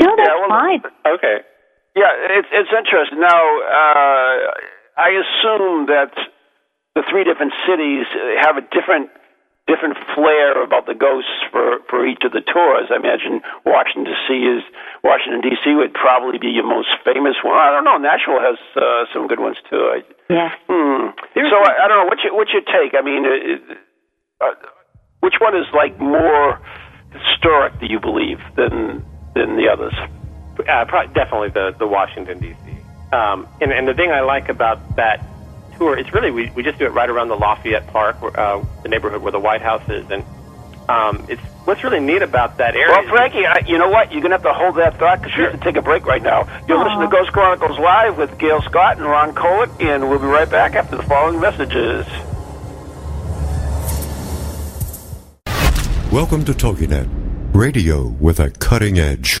[0.00, 0.82] No, that's Yeah, well, fine.
[1.06, 1.36] Okay.
[1.96, 3.20] Yeah, it's it's interesting.
[3.20, 4.36] Now, uh,
[4.96, 6.12] I assume that
[6.94, 8.06] the three different cities
[8.40, 9.10] have a different
[9.66, 12.90] different flair about the ghosts for for each of the tours.
[12.90, 14.34] I imagine Washington D.C.
[14.34, 14.62] is
[15.04, 15.74] Washington D.C.
[15.78, 17.54] would probably be your most famous one.
[17.54, 17.98] I don't know.
[17.98, 19.78] Nashville has uh, some good ones too.
[19.78, 19.98] I,
[20.28, 20.50] Yeah.
[20.66, 21.14] Hmm.
[21.34, 22.08] So I, I don't know.
[22.10, 22.98] What's your what's your take?
[22.98, 24.54] I mean, uh, uh,
[25.20, 26.58] which one is like more
[27.14, 27.78] historic?
[27.78, 29.94] Do you believe than than the others?
[30.58, 32.66] Uh, probably, definitely the the Washington D.C.
[33.14, 35.22] Um, and and the thing I like about that
[35.78, 38.64] tour is really we we just do it right around the Lafayette Park, where, uh,
[38.82, 40.24] the neighborhood where the White House is, and
[40.88, 42.88] um, it's what's really neat about that area.
[42.88, 44.12] Well, Frankie, I, you know what?
[44.12, 46.06] You're going to have to hold that thought because we have to take a break
[46.06, 46.48] right now.
[46.66, 50.26] You're listening to Ghost Chronicles Live with Gail Scott and Ron Kolek, and we'll be
[50.26, 52.06] right back after the following messages.
[56.12, 57.08] Welcome to TogiNet,
[57.54, 59.40] radio with a cutting edge.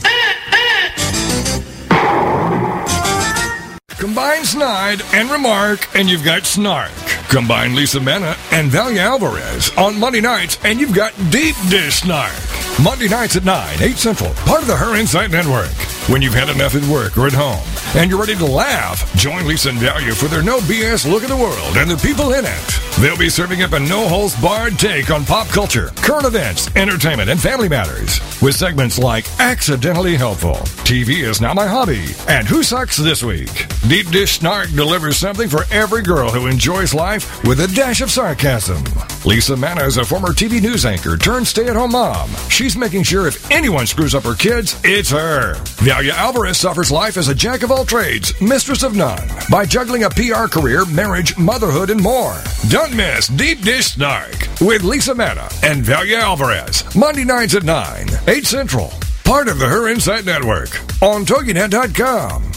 [4.01, 6.89] Combine Snide and Remark, and you've got Snark.
[7.29, 12.33] Combine Lisa Mena and Valia Alvarez on Monday nights, and you've got Deep Dish Snark.
[12.81, 15.69] Monday nights at 9, 8 Central, part of the Her Insight Network.
[16.07, 17.61] When you've had enough at work or at home,
[17.95, 21.29] and you're ready to laugh, join Lisa and Valia for their no BS look at
[21.29, 22.79] the world and the people in it.
[22.99, 27.29] They'll be serving up a no holds barred take on pop culture, current events, entertainment,
[27.29, 32.63] and family matters, with segments like Accidentally Helpful, TV is Now My Hobby, and Who
[32.63, 33.67] Sucks This Week.
[33.87, 38.09] Deep Dish Snark delivers something for every girl who enjoys life with a dash of
[38.09, 38.83] sarcasm.
[39.23, 42.29] Lisa Manna is a former TV news anchor turned stay at home mom.
[42.49, 45.55] She's making sure if anyone screws up her kids, it's her.
[45.91, 50.05] Valia Alvarez suffers life as a jack of all trades, mistress of none, by juggling
[50.05, 52.33] a PR career, marriage, motherhood, and more.
[52.69, 58.07] Don't miss Deep Dish Snark with Lisa Manna and Valia Alvarez, Monday nights at 9,
[58.25, 58.89] 8 Central.
[59.25, 60.69] Part of the Her Insight Network
[61.03, 62.53] on TogiNet.com.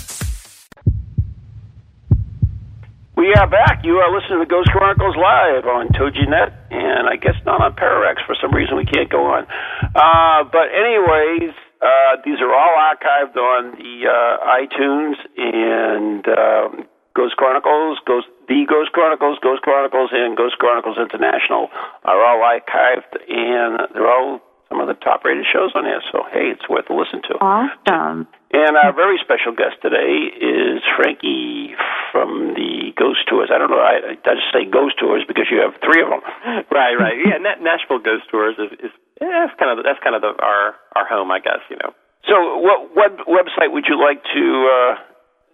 [3.16, 3.84] We are back.
[3.84, 8.24] You are listening to Ghost Chronicles Live on TogiNet, and I guess not on Pararex.
[8.26, 9.44] For some reason, we can't go on.
[9.82, 11.52] Uh, but anyways,
[11.84, 18.66] uh, these are all archived on the uh, iTunes and um, Ghost Chronicles, Ghost the
[18.68, 21.68] Ghost Chronicles, Ghost Chronicles, and Ghost Chronicles International
[22.04, 26.02] are all archived, and they're all some of the top-rated shows on there.
[26.10, 27.34] So hey, it's worth a listen to.
[27.40, 28.26] Awesome.
[28.54, 31.74] And our very special guest today is Frankie
[32.14, 33.50] from the Ghost Tours.
[33.50, 33.82] I don't know.
[33.82, 36.22] I, I just say Ghost Tours because you have three of them.
[36.70, 37.18] right, right.
[37.18, 40.38] Yeah, Na- Nashville Ghost Tours is, is yeah, that's kind of that's kind of the,
[40.38, 41.66] our our home, I guess.
[41.66, 41.98] You know.
[42.30, 44.92] So, what web, website would you like to, uh,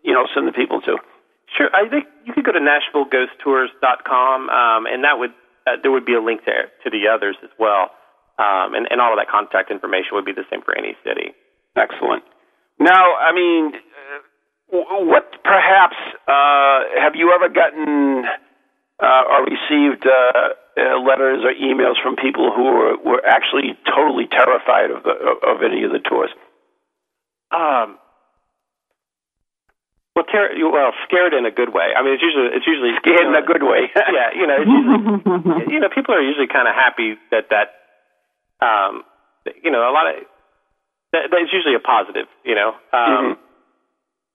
[0.04, 1.00] you know, send the people to?
[1.56, 1.72] Sure.
[1.72, 5.32] I think you could go to NashvilleGhostTours.com, um, and that would
[5.66, 7.96] uh, there would be a link there to the others as well,
[8.36, 11.32] um, and, and all of that contact information would be the same for any city.
[11.80, 12.22] Excellent.
[12.80, 18.24] Now, I mean, uh, what perhaps uh, have you ever gotten
[18.98, 24.26] uh, or received uh, uh, letters or emails from people who were, were actually totally
[24.26, 25.12] terrified of the
[25.44, 26.30] of any of the tours?
[27.52, 27.98] Um,
[30.16, 31.92] well, ter- well, scared in a good way.
[31.94, 33.92] I mean, it's usually it's usually Scared in a good way.
[33.96, 37.76] yeah, you know, it's usually, you know, people are usually kind of happy that that,
[38.64, 39.04] um,
[39.62, 40.24] you know, a lot of
[41.12, 42.26] that, that's usually a positive.
[42.44, 43.38] You know, um,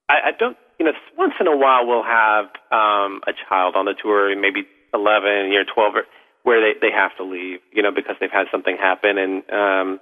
[0.09, 3.85] I, I don't, you know, once in a while we'll have um, a child on
[3.85, 6.03] the tour, maybe eleven, year twelve, or,
[6.43, 9.99] where they they have to leave, you know, because they've had something happen, and um,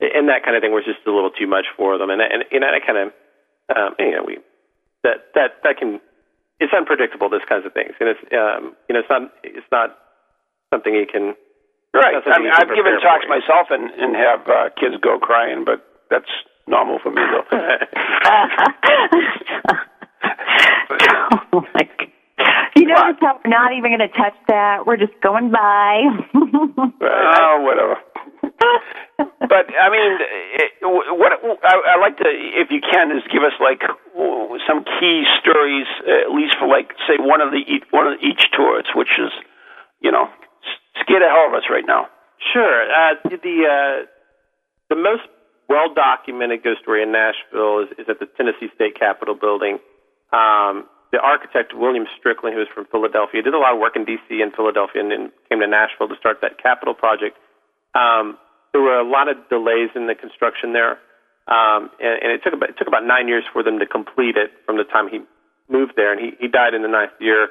[0.00, 2.44] and that kind of thing was just a little too much for them, and and
[2.50, 3.08] you know, that kind of,
[3.76, 4.38] um, you know, we
[5.06, 6.00] that that that can
[6.58, 9.96] it's unpredictable those kinds of things and it's um you know it's not it's not
[10.72, 11.34] something you can
[11.94, 12.12] Right.
[12.12, 16.30] I mean, I've given talks myself and and have uh, kids go crying, but that's
[16.66, 17.46] normal for me though.
[21.52, 22.08] oh my God.
[22.76, 24.86] You notice how we're not even going to touch that?
[24.86, 26.02] We're just going by.
[27.08, 27.96] Oh, whatever.
[28.42, 30.12] but I mean,
[30.58, 33.80] it, what I, I like to, if you can, is give us like
[34.66, 38.86] some key stories, at least for like say one of the one of each tours,
[38.94, 39.30] which is,
[40.00, 40.28] you know,
[41.00, 42.08] scared the hell of us right now.
[42.52, 42.82] Sure.
[42.90, 44.06] Uh, the uh,
[44.90, 45.22] the most
[45.68, 49.78] well documented ghost story in Nashville is, is at the Tennessee State Capitol building.
[50.32, 54.04] Um, the architect William Strickland, who was from Philadelphia, did a lot of work in
[54.04, 54.42] D.C.
[54.42, 57.38] and Philadelphia, and then came to Nashville to start that Capitol project.
[57.94, 58.38] Um,
[58.72, 60.98] there were a lot of delays in the construction there,
[61.46, 64.36] um, and, and it took about it took about nine years for them to complete
[64.36, 65.22] it from the time he
[65.68, 67.48] moved there, and he, he died in the ninth year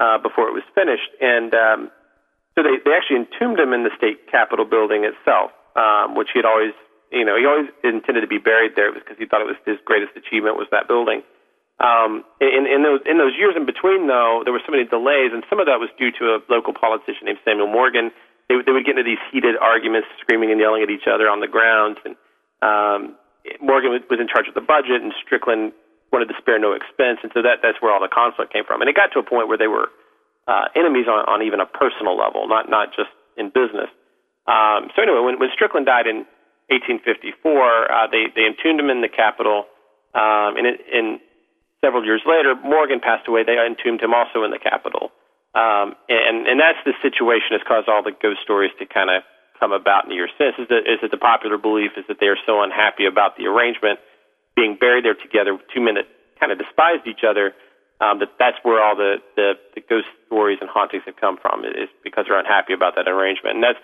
[0.00, 1.10] uh, before it was finished.
[1.20, 1.90] And um,
[2.54, 6.38] so they, they actually entombed him in the state capitol building itself, um, which he
[6.38, 6.74] had always,
[7.12, 9.78] you know, he always intended to be buried there because he thought it was his
[9.84, 11.22] greatest achievement was that building.
[11.82, 15.34] Um, in, in those in those years in between, though, there were so many delays,
[15.34, 18.10] and some of that was due to a local politician named Samuel Morgan.
[18.48, 21.26] They, would- they would get into these heated arguments, screaming and yelling at each other
[21.28, 22.14] on the grounds, and
[22.62, 23.16] um,
[23.60, 25.72] Morgan was, was in charge of the budget, and Strickland
[26.12, 28.78] wanted to spare no expense, and so that that's where all the conflict came from.
[28.80, 29.90] And it got to a point where they were
[30.46, 33.90] uh, enemies on, on even a personal level, not not just in business.
[34.46, 36.22] Um, so anyway, when, when Strickland died in
[36.68, 39.68] 1854, uh, they they entombed him in the Capitol,
[40.14, 41.20] um, and it, in
[41.84, 43.44] several years later, Morgan passed away.
[43.44, 45.12] They entombed him also in the Capitol,
[45.52, 49.22] um, and and that's the situation has caused all the ghost stories to kind of
[49.60, 50.56] come about in the years since.
[50.58, 53.46] Is that is that the popular belief is that they are so unhappy about the
[53.46, 54.00] arrangement
[54.56, 56.08] being buried there together, two men that
[56.40, 57.52] kind of despised each other.
[58.00, 61.64] Um, that that's where all the, the the ghost stories and hauntings have come from
[61.64, 63.78] is because they're unhappy about that arrangement, and that's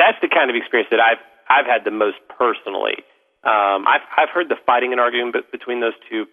[0.00, 3.02] that's the kind of experience that I've I've had the most personally.
[3.42, 6.26] Um, I've I've heard the fighting and arguing between those two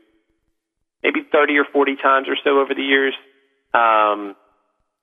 [1.03, 3.13] maybe 30 or 40 times or so over the years.
[3.73, 4.35] Um,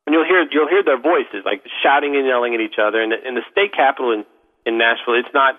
[0.07, 3.01] and you'll hear you'll hear their voices like shouting and yelling at each other.
[3.01, 4.25] And the, in the state capitol in
[4.67, 5.57] in Nashville, it's not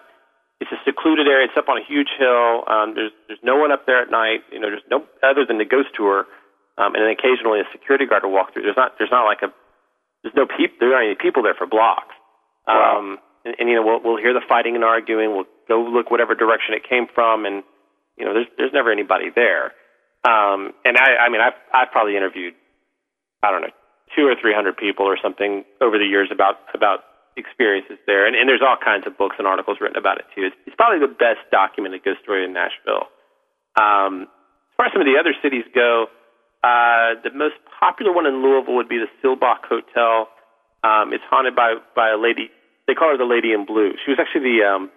[0.62, 1.50] it's a secluded area.
[1.50, 2.64] It's up on a huge hill.
[2.70, 4.46] Um, there's there's no one up there at night.
[4.54, 6.30] You know, there's no other than the ghost tour,
[6.78, 8.70] um, and then occasionally a security guard will walk through.
[8.70, 9.50] There's not there's not like a
[10.22, 12.14] there's no peop there aren't any people there for blocks.
[12.70, 15.32] Um, and, and you know we'll we'll hear the fighting and arguing.
[15.32, 17.64] We'll go look whatever direction it came from, and
[18.18, 19.72] you know there's there's never anybody there.
[20.26, 22.56] Um, and I I mean I've I've probably interviewed
[23.44, 23.74] I don't know
[24.16, 27.06] two or three hundred people or something over the years about about
[27.38, 30.44] experiences there, and, and there's all kinds of books and articles written about it too.
[30.48, 33.12] It's, it's probably the best documented ghost story in Nashville.
[33.76, 34.32] Um,
[34.72, 36.08] as far as some of the other cities go,
[36.64, 40.28] uh, the most popular one in Louisville would be the Seelbach Hotel.
[40.84, 42.50] Um, it's haunted by by a lady.
[42.88, 43.94] They call her the Lady in Blue.
[44.04, 44.92] She was actually the um,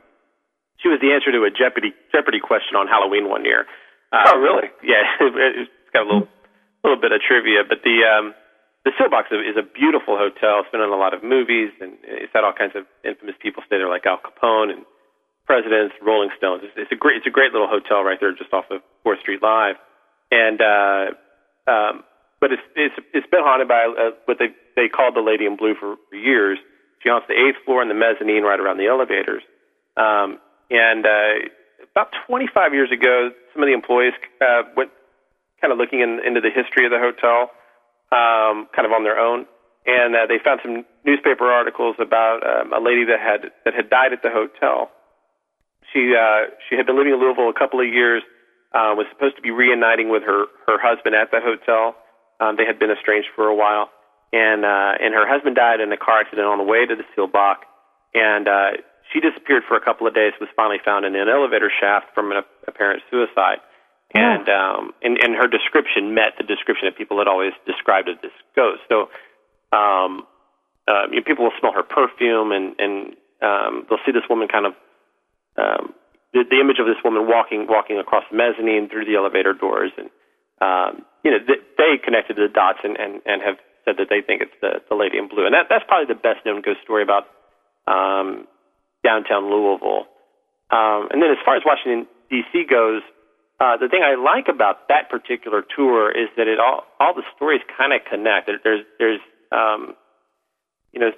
[0.79, 3.67] she was the answer to a Jeopardy Jeopardy question on Halloween one year.
[4.13, 4.69] Uh, Oh, really?
[4.83, 6.29] Yeah, it's got a little
[6.85, 8.35] little bit of trivia, but the um,
[8.85, 10.61] the Silbox is a beautiful hotel.
[10.63, 13.63] It's been in a lot of movies, and it's had all kinds of infamous people
[13.67, 14.85] stay there, like Al Capone and
[15.45, 16.63] presidents, Rolling Stones.
[16.65, 19.21] It's, it's a great, it's a great little hotel right there, just off of Fourth
[19.21, 19.77] Street Live.
[20.31, 21.05] And uh,
[21.69, 22.05] um,
[22.41, 25.57] but it's it's it's been haunted by uh, what they they called the Lady in
[25.57, 26.59] Blue for, for years.
[27.03, 29.43] She haunts the eighth floor and the mezzanine right around the elevators.
[29.97, 30.39] Um,
[30.71, 31.49] and uh,
[31.93, 34.91] about 25 years ago, some of the employees uh, went
[35.61, 37.51] kind of looking in, into the history of the hotel,
[38.15, 39.47] um, kind of on their own,
[39.87, 43.91] and uh, they found some newspaper articles about um, a lady that had that had
[43.91, 44.91] died at the hotel.
[45.93, 48.23] she uh, she had been living in Louisville a couple of years.
[48.69, 51.97] Uh, was supposed to be reuniting with her her husband at the hotel.
[52.39, 53.89] Um, they had been estranged for a while,
[54.33, 57.05] and uh, and her husband died in a car accident on the way to the
[57.17, 57.65] Seelbach,
[58.15, 58.71] and uh,
[59.13, 60.33] she disappeared for a couple of days.
[60.41, 63.59] Was finally found in an elevator shaft from an apparent suicide,
[64.15, 68.21] and um, and and her description met the description that people had always described of
[68.21, 68.85] this ghost.
[68.89, 69.09] So,
[69.73, 70.29] um,
[70.87, 74.49] uh, you know, people will smell her perfume, and and um, they'll see this woman
[74.49, 74.75] kind of
[75.57, 75.95] um,
[76.33, 79.93] the, the image of this woman walking walking across the mezzanine through the elevator doors,
[79.97, 80.13] and
[80.61, 83.57] um, you know th- they connected the dots and, and and have
[83.89, 86.21] said that they think it's the the lady in blue, and that that's probably the
[86.21, 87.25] best known ghost story about
[87.89, 88.45] um,
[89.01, 90.05] downtown Louisville.
[90.69, 92.69] Um, and then as far as Washington D.C.
[92.69, 93.01] goes,
[93.57, 97.25] uh, the thing I like about that particular tour is that it all all the
[97.35, 98.53] stories kind of connect.
[98.63, 99.21] There's there's
[99.51, 99.97] um,
[100.93, 101.11] you know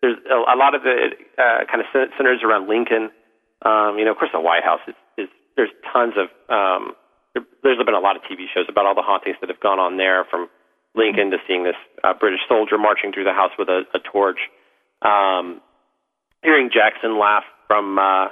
[0.00, 3.10] there's a, a lot of it uh, kind of centers around Lincoln.
[3.66, 6.94] Um, you know, of course, the White House is, is there's tons of um,
[7.34, 9.78] there, there's been a lot of TV shows about all the hauntings that have gone
[9.78, 10.48] on there, from
[10.94, 14.38] Lincoln to seeing this uh, British soldier marching through the house with a, a torch,
[15.00, 15.60] um,
[16.42, 18.28] hearing Jackson laugh from uh,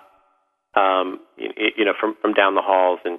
[0.74, 1.48] um, you,
[1.78, 3.18] you know from from down the halls, and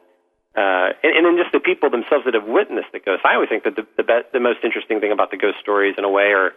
[0.55, 3.25] uh, and, and then just the people themselves that have witnessed the ghosts.
[3.25, 5.95] I always think that the the, be- the most interesting thing about the ghost stories,
[5.97, 6.53] in a way, are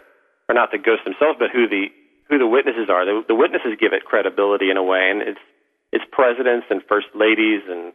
[0.49, 1.89] are not the ghosts themselves, but who the
[2.29, 3.05] who the witnesses are.
[3.05, 5.41] The, the witnesses give it credibility in a way, and it's
[5.93, 7.93] it's presidents and first ladies and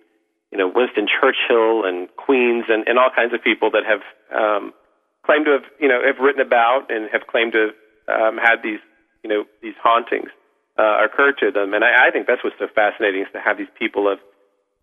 [0.51, 4.01] you know Winston Churchill and queens and, and all kinds of people that have
[4.33, 4.73] um,
[5.29, 7.69] claimed to have you know have written about and have claimed to
[8.09, 8.81] have um, had these
[9.21, 10.33] you know these hauntings
[10.81, 11.77] uh, occur to them.
[11.77, 14.17] And I, I think that's what's so fascinating is to have these people of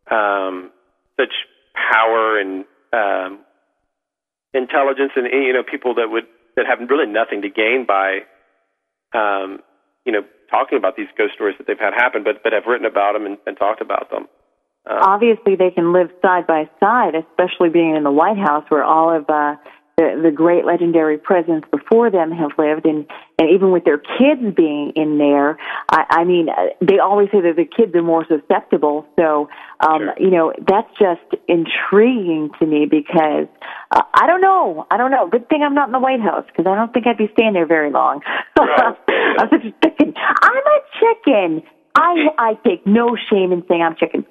[0.07, 0.71] um,
[1.19, 1.35] such
[1.75, 2.63] power and
[2.95, 3.43] um,
[4.55, 8.23] intelligence and you know people that would that have really nothing to gain by
[9.15, 9.61] um,
[10.05, 12.87] you know, talking about these ghost stories that they've had happen, but but have written
[12.87, 14.29] about them and, and talked about them.
[14.89, 18.85] Um, Obviously, they can live side by side, especially being in the White House, where
[18.85, 19.57] all of uh,
[19.97, 23.07] the, the great legendary presidents before them have lived, and,
[23.39, 25.59] and even with their kids being in there,
[25.91, 26.49] I, I mean,
[26.83, 29.07] they always say that the kids are more susceptible.
[29.17, 29.49] So,
[29.81, 30.15] um, sure.
[30.19, 33.49] you know, that's just intriguing to me because
[33.91, 34.87] uh, I don't know.
[34.91, 35.29] I don't know.
[35.29, 37.55] Good thing I'm not in the White House because I don't think I'd be staying
[37.55, 38.21] there very long.
[38.59, 38.97] Right.
[39.39, 40.13] I'm such a chicken.
[40.17, 41.63] I'm a chicken.
[41.95, 44.27] I I take no shame in saying I'm chicken.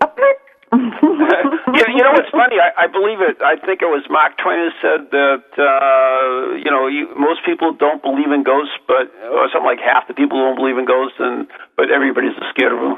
[0.76, 2.59] You, you know what's funny?
[2.59, 3.39] I, I believe it.
[3.41, 7.73] I think it was Mark Twain who said that uh, you know you, most people
[7.73, 11.17] don't believe in ghosts, but or something like half the people don't believe in ghosts,
[11.19, 11.47] and
[11.78, 12.95] but everybody's scared of them.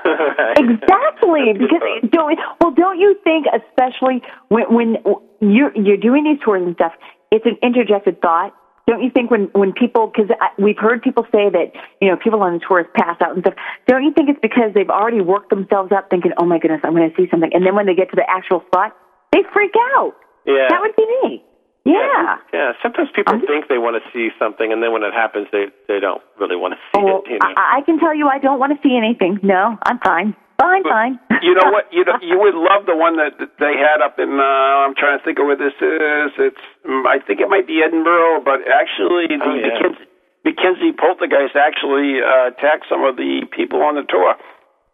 [0.56, 4.96] exactly because don't well don't you think especially when when
[5.40, 6.92] you're you're doing these tours and stuff
[7.30, 8.54] it's an interjected thought
[8.90, 10.28] don't you think when when people because
[10.58, 11.70] we've heard people say that
[12.02, 13.54] you know people on the tours pass out and stuff.
[13.86, 16.94] Don't you think it's because they've already worked themselves up thinking oh my goodness i'm
[16.94, 17.50] going to see something.
[17.54, 18.96] And then when they get to the actual spot
[19.30, 20.18] they freak out.
[20.44, 20.66] Yeah.
[20.68, 21.44] That would be me.
[21.84, 22.36] Yeah.
[22.52, 25.46] Yeah, sometimes people I'm, think they want to see something and then when it happens
[25.52, 27.54] they they don't really want to see oh, it you know?
[27.56, 29.38] I, I can tell you i don't want to see anything.
[29.42, 31.16] No i'm fine Fine, fine.
[31.40, 31.88] you know what?
[31.88, 34.28] You know, you would love the one that, that they had up in.
[34.36, 36.30] Uh, I'm trying to think of where this is.
[36.36, 36.64] It's.
[36.84, 39.72] I think it might be Edinburgh, but actually, the oh, yeah.
[39.72, 40.06] Mackenzie,
[40.44, 44.36] Mackenzie Poltergeist actually uh, attacked some of the people on the tour.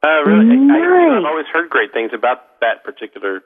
[0.07, 0.55] Uh, really?
[0.55, 0.87] Nice.
[0.87, 3.43] I, I've always heard great things about that particular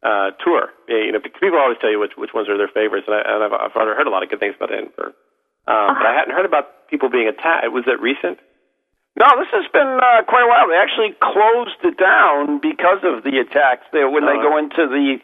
[0.00, 0.72] uh, tour.
[0.88, 3.44] You know, people always tell you which which ones are their favorites, and, I, and
[3.44, 5.12] I've, I've heard a lot of good things about Edinburgh.
[5.68, 7.68] Um, uh, but I hadn't heard about people being attacked.
[7.70, 8.40] Was that recent?
[9.18, 10.66] No, this has been uh, quite a while.
[10.68, 15.20] They actually closed it down because of the attacks there when they go into the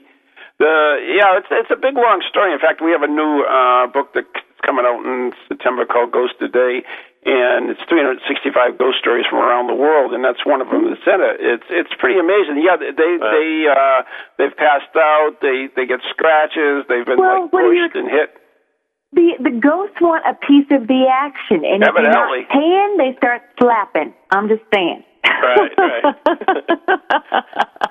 [0.59, 0.75] the
[1.15, 2.53] yeah, it's it's a big long story.
[2.53, 4.29] In fact, we have a new uh book that's
[4.61, 6.85] coming out in September called Ghost Today
[7.29, 11.05] and it's 365 ghost stories from around the world, and that's one of them that's
[11.05, 11.37] in it.
[11.43, 12.63] It's it's pretty amazing.
[12.63, 14.01] Yeah, they they uh,
[14.39, 15.43] they've passed out.
[15.43, 16.87] They they get scratches.
[16.89, 18.39] They've been well, like pushed and hit
[19.13, 23.17] the the ghosts want a piece of the action, and if you're not paying, they
[23.17, 24.13] start slapping.
[24.31, 25.05] I'm just saying.
[25.25, 26.05] Right, right.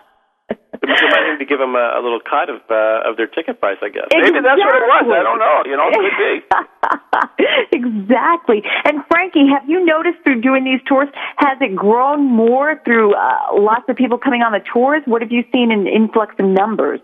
[0.88, 3.60] you might need to give them a, a little cut of uh, of their ticket
[3.60, 4.06] price, I guess.
[4.14, 4.32] Exactly.
[4.32, 5.06] Maybe that's what it was.
[5.10, 5.58] I don't know.
[5.66, 6.34] You know, it could be.
[7.78, 8.62] exactly.
[8.86, 13.58] And Frankie, have you noticed through doing these tours, has it grown more through uh,
[13.58, 15.02] lots of people coming on the tours?
[15.06, 17.02] What have you seen in influx of numbers?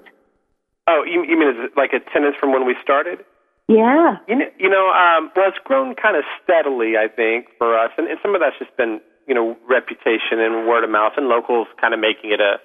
[0.88, 3.24] Oh, you, you mean is it like attendance from when we started?
[3.68, 4.18] Yeah.
[4.28, 7.91] You know, you know um, well, it's grown kind of steadily, I think, for us,
[7.97, 11.28] and, and some of that's just been, you know, reputation and word of mouth, and
[11.28, 12.59] locals kind of making it a,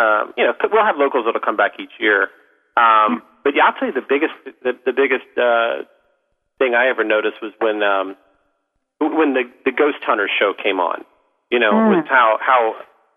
[0.00, 2.28] um, you know, we'll have locals that'll come back each year.
[2.76, 5.88] Um, but yeah, I'll tell you the biggest, the, the biggest uh,
[6.58, 8.16] thing I ever noticed was when, um,
[9.00, 11.04] when the the Ghost Hunter show came on.
[11.50, 11.96] You know, Mm.
[11.96, 12.74] with how how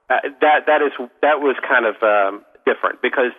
[0.09, 3.31] uh, that that is that was kind of um, different because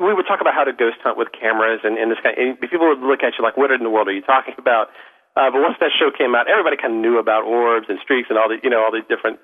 [0.00, 2.34] we would talk about how to ghost hunt with cameras and, and this kind.
[2.38, 4.88] And people would look at you like, "What in the world are you talking about?"
[5.34, 8.30] Uh, but once that show came out, everybody kind of knew about orbs and streaks
[8.30, 9.38] and all the you know all these different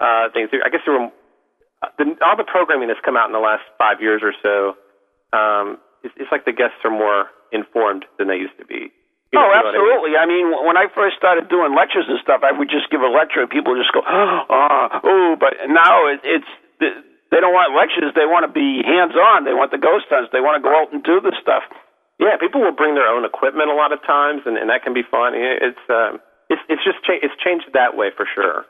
[0.00, 0.50] uh, things.
[0.52, 1.08] I guess there were
[1.82, 4.76] uh, the, all the programming that's come out in the last five years or so.
[5.32, 8.92] Um, it's, it's like the guests are more informed than they used to be.
[9.32, 9.68] You know- oh, you I mean?
[9.70, 10.12] absolutely.
[10.16, 13.08] I mean, when I first started doing lectures and stuff, I would just give a
[13.08, 14.40] lecture and people would just go, oh,
[15.04, 15.36] oh.
[15.38, 16.50] But now it, it's
[17.30, 18.12] they don't want lectures.
[18.14, 19.44] They want to be hands on.
[19.46, 20.30] They want the ghost hunts.
[20.34, 21.62] They want to go out and do the stuff.
[22.18, 24.92] Yeah, people will bring their own equipment a lot of times, and, and that can
[24.92, 25.32] be fun.
[25.34, 26.20] It's um,
[26.50, 28.66] it's it's just cha- it's changed that way for sure.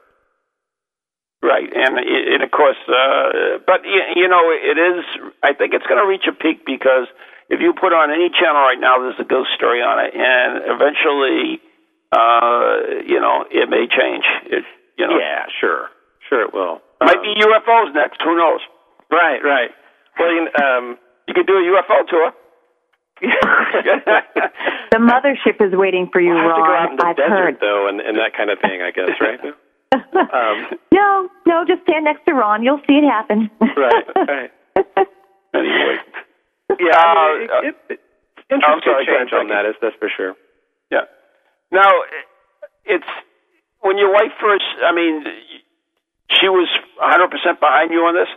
[1.42, 5.04] Right, and and of course, uh, but you know, it is.
[5.42, 7.08] I think it's going to reach a peak because
[7.48, 10.68] if you put on any channel right now, there's a ghost story on it, and
[10.68, 11.58] eventually,
[12.12, 14.24] uh, you know, it may change.
[14.52, 14.64] It,
[14.98, 15.88] you know, Yeah, sure,
[16.28, 16.82] sure it will.
[17.00, 18.20] Might be UFOs next.
[18.22, 18.60] Who knows?
[19.10, 19.70] Right, right.
[20.18, 20.98] Well, you, know, um,
[21.28, 22.32] You could do a UFO tour.
[24.90, 26.90] The mothership is waiting for you, we'll have to go out Ron.
[26.92, 27.56] in the I've desert heard.
[27.60, 29.38] though, and, and that kind of thing, I guess, right?
[30.34, 32.62] um, no, no, just stand next to Ron.
[32.64, 33.50] You'll see it happen.
[33.60, 34.50] right, right.
[35.54, 35.96] anyway,
[36.80, 38.00] Yeah, I mean, Uh, it, it,
[38.38, 40.34] it's interesting I'm sorry, change on that, is that's for sure.
[40.90, 41.06] yeah.
[41.70, 41.90] Now,
[42.84, 43.06] it's
[43.80, 44.64] when your wife first.
[44.82, 45.22] I mean,
[46.38, 46.68] she was
[46.98, 48.30] 100 percent behind you on this.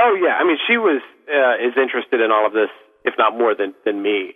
[0.00, 2.72] Oh yeah, I mean, she was uh, as interested in all of this,
[3.04, 4.34] if not more than than me.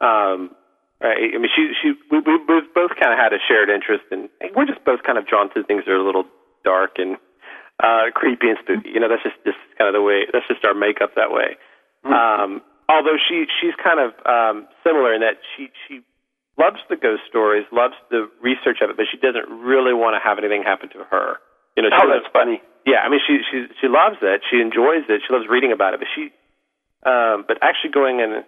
[0.00, 0.54] Um,
[1.00, 1.32] right?
[1.34, 4.28] I mean, she she we, we both both kind of had a shared interest, and
[4.54, 6.24] we're just both kind of drawn to things that are a little
[6.64, 7.16] dark and
[7.82, 8.90] uh, creepy and spooky.
[8.94, 10.28] You know, that's just just kind of the way.
[10.32, 11.56] That's just our makeup that way.
[12.04, 16.00] Um, although she she's kind of um, similar in that she she
[16.58, 20.20] loves the ghost stories, loves the research of it, but she doesn't really want to
[20.20, 21.40] have anything happen to her.
[21.76, 22.62] You know, she Oh, doesn't- that's funny.
[22.84, 24.42] yeah, I mean, she she she loves it.
[24.50, 25.22] She enjoys it.
[25.26, 26.00] She loves reading about it.
[26.00, 26.32] But she,
[27.04, 28.44] um, but actually going and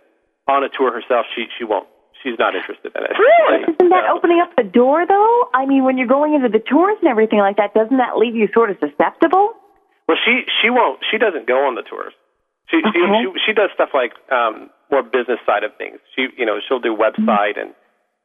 [0.48, 1.86] on a tour herself, she she won't.
[2.22, 3.18] She's not interested in it.
[3.18, 3.62] Really?
[3.74, 4.14] Isn't that No.
[4.14, 5.48] opening up the door, though?
[5.54, 8.36] I mean, when you're going into the tours and everything like that, doesn't that leave
[8.36, 9.54] you sort of susceptible?
[10.08, 11.00] Well, she she won't.
[11.10, 12.12] She doesn't go on the tours.
[12.68, 12.90] She Okay.
[12.92, 15.98] she, she she does stuff like um, more business side of things.
[16.14, 17.74] She you know she'll do website and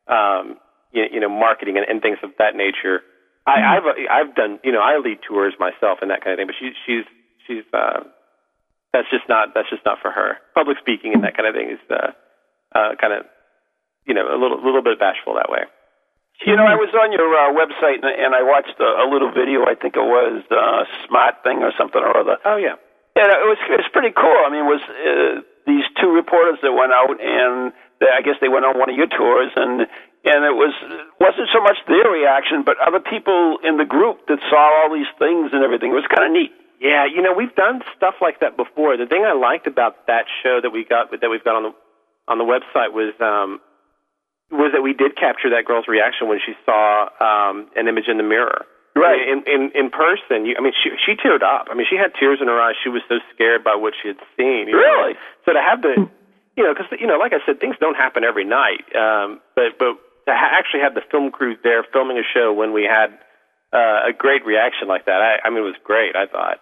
[0.07, 0.57] um,
[0.91, 3.01] you, you know marketing and, and things of that nature.
[3.47, 6.51] I, I've I've done you know I lead tours myself and that kind of thing,
[6.51, 7.07] but she she's
[7.47, 8.03] she's uh,
[8.91, 10.37] that's just not that's just not for her.
[10.53, 12.11] Public speaking and that kind of thing is uh,
[12.75, 13.25] uh, kind of
[14.05, 15.63] you know a little little bit bashful that way.
[16.45, 19.33] You know, I was on your uh, website and, and I watched a, a little
[19.33, 19.65] video.
[19.65, 22.37] I think it was uh, Smart Thing or something or other.
[22.45, 22.77] Oh yeah.
[23.17, 24.37] And it was it was pretty cool.
[24.45, 28.37] I mean, it was uh, these two reporters that went out and they, I guess
[28.37, 29.89] they went on one of your tours and
[30.25, 30.73] and it was
[31.19, 35.09] wasn't so much their reaction, but other people in the group that saw all these
[35.19, 35.91] things and everything.
[35.91, 36.51] It was kind of neat.
[36.79, 38.97] Yeah, you know, we've done stuff like that before.
[38.97, 41.73] The thing I liked about that show that we got that we've got on the
[42.27, 43.59] on the website was um
[44.51, 48.17] was that we did capture that girl's reaction when she saw um an image in
[48.17, 48.65] the mirror.
[48.97, 49.21] Right.
[49.29, 51.69] In in in person, you, I mean, she she teared up.
[51.69, 52.75] I mean, she had tears in her eyes.
[52.81, 54.67] She was so scared by what she had seen.
[54.67, 54.81] you know.
[54.81, 55.13] Really?
[55.45, 56.09] So to have the,
[56.57, 58.85] you know, because you know, like I said, things don't happen every night.
[58.97, 62.71] Um, but but to ha- actually have the film crew there filming a show when
[62.75, 63.15] we had
[63.73, 66.15] uh, a great reaction like that, I, I mean, it was great.
[66.15, 66.59] I thought.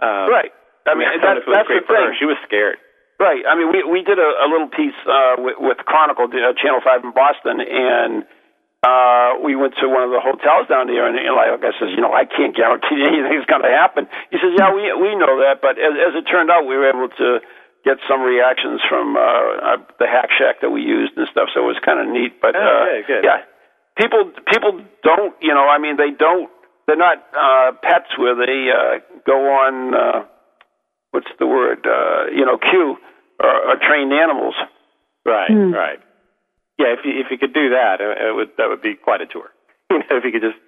[0.00, 0.50] Um, Right.
[0.86, 2.06] I mean, I that, that's great the thing.
[2.08, 2.14] her.
[2.18, 2.78] She was scared.
[3.20, 3.42] Right.
[3.44, 6.80] I mean, we we did a, a little piece uh, with, with Chronicle, uh, Channel
[6.80, 8.22] Five in Boston, and
[8.86, 11.90] uh, we went to one of the hotels down there, and, and like I says,
[11.92, 14.06] you know, I can't guarantee anything's going to happen.
[14.30, 16.88] He says, yeah, we we know that, but as, as it turned out, we were
[16.88, 17.42] able to
[17.84, 21.60] get some reactions from uh, uh, the hack shack that we used and stuff, so
[21.62, 22.40] it was kind of neat.
[22.40, 23.24] But Oh, uh, good, good.
[23.24, 23.42] yeah,
[23.96, 26.50] people people don't, you know, I mean, they don't,
[26.86, 29.94] they're not uh, pets where they uh, go on.
[29.94, 30.24] Uh,
[31.12, 31.86] what's the word?
[31.86, 32.96] Uh, you know, cue
[33.40, 34.54] or, or trained animals.
[35.24, 35.50] Right.
[35.50, 35.72] Hmm.
[35.72, 36.00] Right.
[36.78, 36.94] Yeah.
[36.96, 39.26] If you if you could do that, it, it would that would be quite a
[39.26, 39.48] tour.
[39.90, 40.58] You know, if you could just,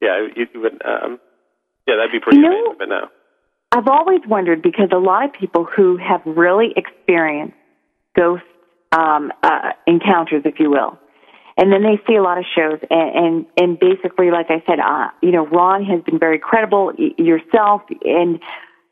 [0.00, 0.80] yeah, you, you would.
[0.86, 1.18] Um,
[1.88, 2.76] yeah, that'd be pretty You know- amazing.
[2.78, 3.08] But no.
[3.74, 7.56] I've always wondered because a lot of people who have really experienced
[8.16, 8.44] ghost
[8.92, 10.96] um, uh, encounters, if you will,
[11.56, 14.78] and then they see a lot of shows, and and, and basically, like I said,
[14.78, 16.92] uh, you know, Ron has been very credible.
[17.18, 18.38] Yourself, and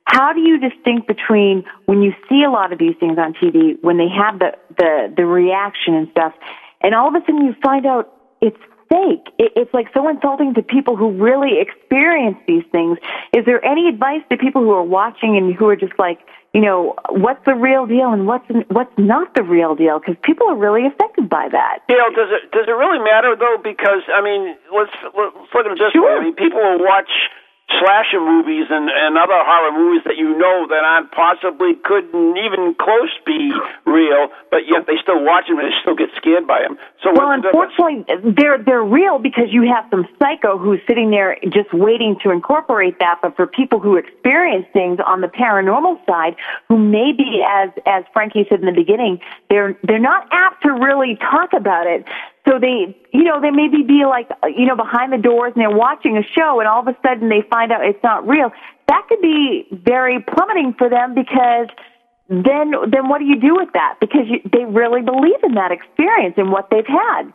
[0.04, 3.80] how do you distinct between when you see a lot of these things on TV,
[3.82, 6.32] when they have the the the reaction and stuff,
[6.80, 8.58] and all of a sudden you find out it's
[8.92, 9.32] fake.
[9.38, 12.98] It, it's like so insulting to people who really experience these things.
[13.32, 16.20] Is there any advice to people who are watching and who are just like,
[16.52, 19.98] you know, what's the real deal and what's what's not the real deal?
[19.98, 21.78] Because people are really affected by that.
[21.88, 23.56] You know, does it does it really matter though?
[23.56, 26.04] Because I mean, let's let's look at it this Sure.
[26.04, 26.20] way.
[26.20, 27.08] I mean, people will watch
[27.80, 32.74] slasher movies and, and other horror movies that you know that aren't possibly couldn't even
[32.74, 33.52] close be
[33.86, 36.76] real, but yet they still watch them and they still get scared by them.
[37.02, 37.72] So well, what's the difference?
[37.78, 42.30] unfortunately, they're they're real because you have some psycho who's sitting there just waiting to
[42.30, 43.20] incorporate that.
[43.22, 46.36] But for people who experience things on the paranormal side,
[46.68, 49.20] who maybe, as as Frankie said in the beginning,
[49.50, 52.04] they're they're not apt to really talk about it.
[52.46, 55.70] So they, you know, they maybe be like, you know, behind the doors and they're
[55.76, 58.50] watching a show and all of a sudden they find out it's not real.
[58.88, 61.68] That could be very plummeting for them because
[62.28, 63.98] then, then what do you do with that?
[64.00, 67.32] Because you, they really believe in that experience and what they've had.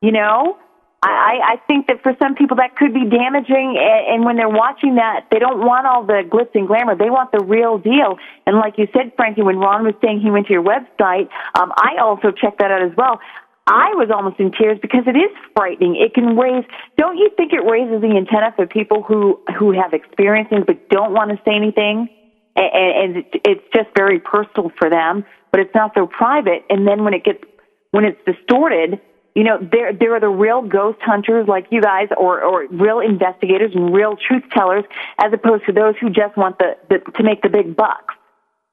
[0.00, 0.56] You know,
[1.02, 4.48] I, I think that for some people that could be damaging and, and when they're
[4.48, 6.96] watching that, they don't want all the glitz and glamour.
[6.96, 8.16] They want the real deal.
[8.46, 11.72] And like you said, Frankie, when Ron was saying he went to your website, um,
[11.76, 13.20] I also checked that out as well.
[13.66, 15.96] I was almost in tears because it is frightening.
[15.96, 16.64] It can raise.
[16.96, 21.12] Don't you think it raises the antenna for people who who have experiences but don't
[21.12, 22.08] want to say anything,
[22.54, 26.62] and, and it's just very personal for them, but it's not so private.
[26.70, 27.42] And then when it gets
[27.90, 29.00] when it's distorted,
[29.34, 33.00] you know, there there are the real ghost hunters like you guys, or or real
[33.00, 34.84] investigators and real truth tellers,
[35.18, 38.14] as opposed to those who just want the, the to make the big bucks.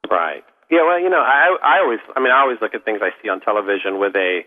[0.10, 0.44] Right.
[0.70, 0.86] Yeah.
[0.86, 3.30] Well, you know, I I always I mean I always look at things I see
[3.30, 4.46] on television with a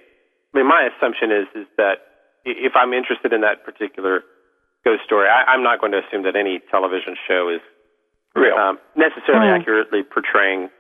[0.55, 1.99] I mean, my assumption is is that
[2.44, 4.22] if I'm interested in that particular
[4.84, 7.61] ghost story, I, I'm not going to assume that any television show is
[8.34, 9.61] real um, necessarily Right.
[9.61, 10.70] accurately portraying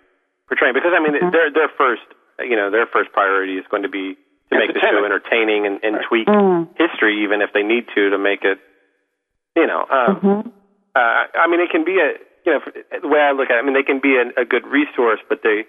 [0.48, 1.32] portraying because I mean Mhm.
[1.32, 2.02] their their first
[2.38, 4.16] you know their first priority is going to be
[4.52, 6.68] to make the show entertaining and, and tweak Mm.
[6.76, 8.60] history even if they need to to make it
[9.56, 10.40] you know um, hmm
[10.94, 12.14] uh, I mean it can be a
[12.44, 12.60] you know
[13.02, 15.20] the way I look at it I mean they can be a, a good resource
[15.28, 15.64] but they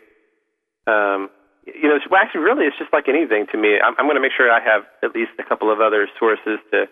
[0.86, 1.30] um,
[1.68, 4.22] you know well, actually really it's just like anything to me I'm, I'm going to
[4.24, 6.88] make sure I have at least a couple of other sources to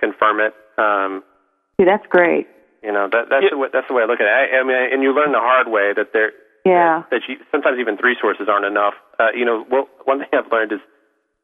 [0.00, 1.22] confirm it um,
[1.78, 2.46] See, that's great.
[2.82, 4.34] you know that that's the way, that's the way I look at it.
[4.34, 6.32] I, I mean, and you learn the hard way that there
[6.64, 7.02] Yeah.
[7.10, 8.94] that you, sometimes even three sources aren't enough.
[9.18, 10.80] Uh, you know, well, one thing I've learned is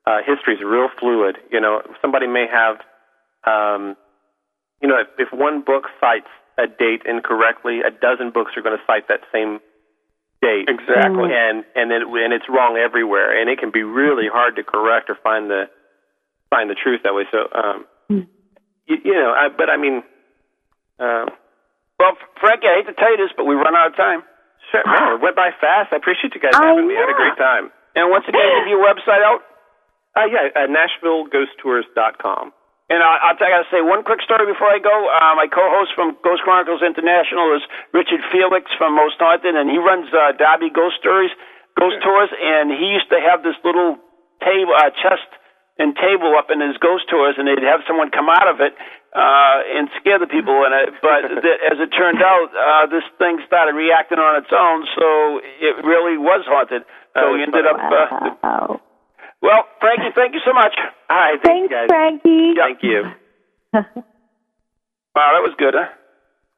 [0.07, 1.39] uh, history is real fluid.
[1.51, 2.77] You know, somebody may have,
[3.47, 3.97] um,
[4.83, 8.77] you know, if, if one book cites a date incorrectly, a dozen books are going
[8.77, 9.59] to cite that same
[10.45, 11.33] date Exactly.
[11.33, 15.09] and and then and it's wrong everywhere, and it can be really hard to correct
[15.09, 15.65] or find the
[16.53, 17.25] find the truth that way.
[17.33, 17.79] So, um,
[18.13, 18.29] Hmm.
[18.87, 20.05] you, you know, I, but I mean.
[21.01, 21.27] Uh,
[21.99, 24.23] Well, Frankie, I hate to tell you this, but we run out of time.
[24.71, 24.83] Sure,
[25.15, 25.93] it went by fast.
[25.93, 26.95] I appreciate you guys I having me.
[26.99, 27.71] I had a great time.
[27.95, 29.41] And once again, give your website out.
[30.17, 32.53] Uh, yeah, uh, NashvilleGhostTours.com.
[32.93, 34.93] And I, I'll I gotta say one quick story before I go.
[34.93, 37.65] Uh, my co-host from Ghost Chronicles International is
[37.97, 41.33] Richard Felix from Most Haunted, and he runs uh, Derby Ghost Stories,
[41.81, 43.97] Ghost Tours, and he used to have this little
[44.45, 45.25] table, uh, chest
[45.81, 48.77] and table up in his ghost tours, and they'd have someone come out of it
[49.11, 50.55] uh, and scare the people.
[50.63, 54.53] And it, but th- as it turned out, uh, this thing started reacting on its
[54.55, 56.85] own, so it really was haunted.
[57.17, 57.81] So we ended up.
[57.81, 58.81] Uh, Wow.
[59.45, 60.73] Well, Frankie, thank you so much.
[61.11, 61.87] All right, Thanks, guys.
[61.93, 62.55] Frankie.
[62.57, 63.05] Thank you.
[65.15, 65.95] Wow, that was good, huh?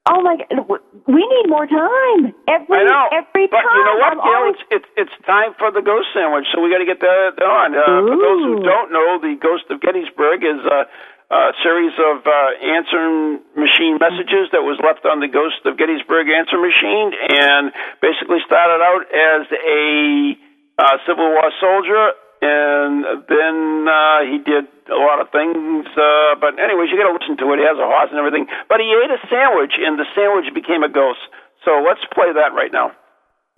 [0.08, 0.64] Oh my God,
[1.10, 2.30] we need more time.
[2.48, 3.04] Every I know.
[3.12, 3.74] every but time.
[3.76, 4.32] you know what, Gail?
[4.32, 7.36] always- It's, it's it's time for the ghost sandwich, so we got to get that
[7.36, 7.74] that on.
[7.76, 10.88] Uh, for those who don't know, the Ghost of Gettysburg is a,
[11.34, 12.32] a series of uh,
[12.64, 18.38] answering machine messages that was left on the Ghost of Gettysburg answer machine, and basically
[18.48, 20.38] started out as a
[20.80, 25.86] uh, Civil War soldier, and then uh, he did a lot of things.
[25.96, 27.58] Uh, but anyways, you got to listen to it.
[27.58, 28.46] He has a horse and everything.
[28.68, 31.20] But he ate a sandwich, and the sandwich became a ghost.
[31.64, 32.92] So let's play that right now.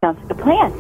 [0.01, 0.71] Sounds like a plan.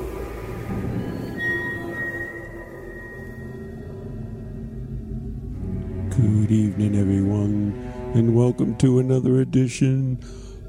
[6.10, 7.74] Good evening, everyone,
[8.14, 10.18] and welcome to another edition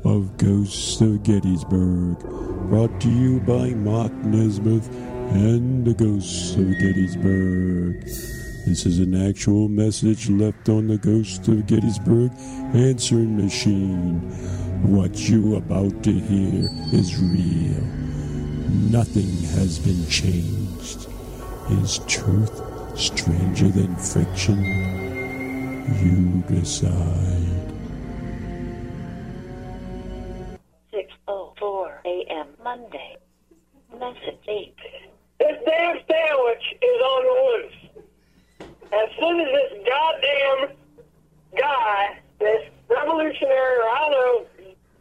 [0.03, 2.19] of Ghosts of Gettysburg,
[2.69, 4.83] brought to you by Mark Nesbitt
[5.31, 8.01] and the Ghosts of Gettysburg.
[8.65, 12.31] This is an actual message left on the Ghost of Gettysburg
[12.73, 14.19] answering machine.
[14.83, 17.83] What you about to hear is real.
[18.91, 21.07] Nothing has been changed.
[21.81, 22.61] Is truth
[22.97, 24.63] stranger than fiction?
[26.01, 27.69] You decide.
[30.93, 32.47] 6.04 a.m.
[32.63, 33.17] Monday.
[33.91, 34.75] Message 8.
[35.39, 37.79] This damn sandwich is on the loose.
[38.91, 40.75] As soon as this goddamn
[41.57, 44.45] guy, this revolutionary, or I don't know,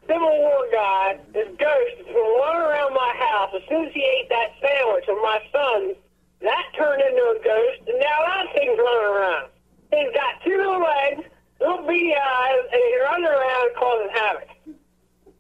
[0.06, 3.50] Civil War guy, this ghost, is going to run around my house.
[3.56, 5.94] As soon as he ate that sandwich of my son,
[6.40, 9.48] that turned into a ghost, and now that thing's running around.
[9.90, 11.26] He's got two little legs,
[11.60, 14.48] little beady eyes, and he's running around causing havoc.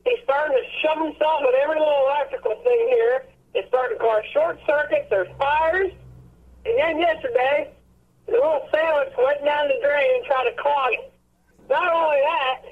[0.04, 3.24] He's starting to shove himself at every little electrical thing here.
[3.58, 5.10] It's starting to cause short circuits.
[5.10, 5.90] There's fires.
[6.64, 7.74] And then yesterday,
[8.26, 11.12] the little sandwich went down the drain and tried to clog it.
[11.68, 12.62] Not only that,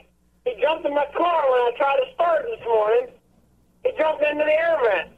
[0.45, 3.07] he jumped in my car when I tried to start it this morning.
[3.83, 5.11] He jumped into the air vent.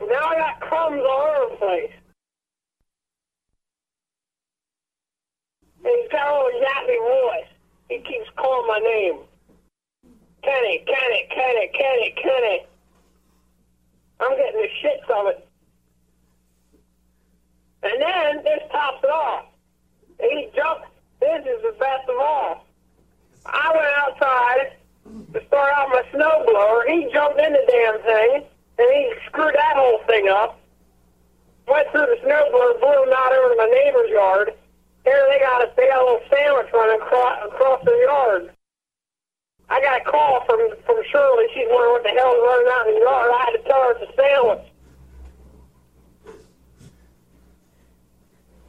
[0.00, 1.92] Now I got crumbs all over the place.
[5.84, 7.52] And he's got a little yappy voice.
[7.90, 9.28] He keeps calling my name.
[10.42, 12.66] Kenny, Kenny, Kenny, Kenny, Kenny.
[14.20, 15.48] I'm getting the shits of it.
[17.82, 19.46] And then this tops it off.
[20.20, 20.86] He jumped.
[21.20, 22.66] This is the best of all.
[23.46, 24.76] I went outside
[25.32, 26.86] to start out my snowblower.
[26.88, 28.44] He jumped in the damn thing,
[28.78, 30.58] and he screwed that whole thing up.
[31.66, 34.54] Went through the snowblower, blew him out over to my neighbor's yard.
[35.04, 38.50] Here they got a, a little sandwich running across, across their yard.
[39.72, 41.46] I got a call from from Shirley.
[41.54, 43.30] She's wondering what the hell is running out in the yard.
[43.32, 44.64] I had to tell her it's a sandwich.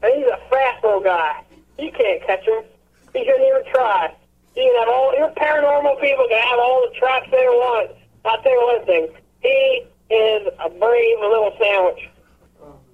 [0.01, 1.43] And he's a fast little guy.
[1.77, 2.63] You can't catch him.
[3.11, 4.15] He shouldn't even try.
[4.55, 7.91] You can have all your paranormal people can have all the traps they want.
[8.23, 9.07] I'll tell you one thing.
[9.41, 12.09] He is a brave little sandwich.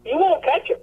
[0.04, 0.78] You won't catch him.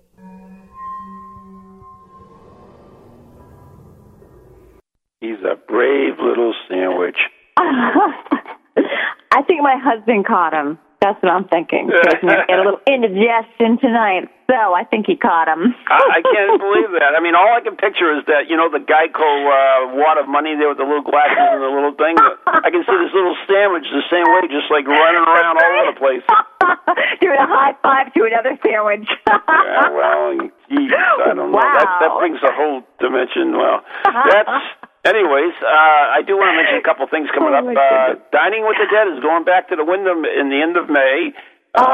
[5.20, 7.16] He's a brave little sandwich.
[7.56, 10.78] I think my husband caught him.
[11.00, 11.88] That's what I'm thinking.
[11.88, 15.72] He's going to get a little indigestion tonight, so I think he caught him.
[15.88, 17.16] I, I can't believe that.
[17.16, 20.28] I mean, all I can picture is that you know the Geico uh, wad of
[20.28, 22.16] money there with the little glasses and the little thing.
[22.48, 25.92] I can see this little sandwich the same way, just like running around all over
[25.92, 26.24] the place.
[27.24, 29.08] Doing a high five to another sandwich.
[29.28, 31.60] yeah, well, geez, I don't know.
[31.60, 33.52] That that brings a whole dimension.
[33.56, 34.85] Well, that's.
[35.06, 37.66] Anyways, uh, I do want to mention a couple things coming Oh, up.
[37.70, 40.90] Uh, Dining with the Dead is going back to the Wyndham in the end of
[40.90, 41.30] May.
[41.78, 41.86] Uh,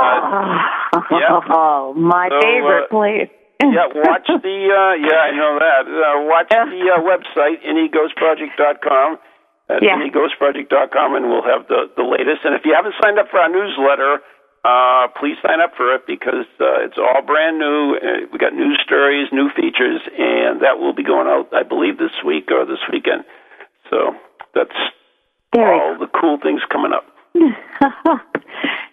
[1.13, 1.41] yeah.
[1.53, 3.29] Oh, my So, favorite uh, place.
[3.61, 5.85] yeah, watch the uh yeah, I know that.
[5.85, 9.19] Uh, watch the uh, website neghostproject.com
[9.69, 10.01] at Yeah.
[10.01, 12.45] neghostproject.com and we'll have the the latest.
[12.49, 14.21] And if you haven't signed up for our newsletter,
[14.65, 17.97] uh please sign up for it because uh, it's all brand new.
[17.97, 21.99] Uh, we got new stories, new features, and that will be going out I believe
[21.99, 23.25] this week or this weekend.
[23.91, 24.15] So
[24.55, 24.77] that's
[25.55, 27.05] Very all the cool things coming up.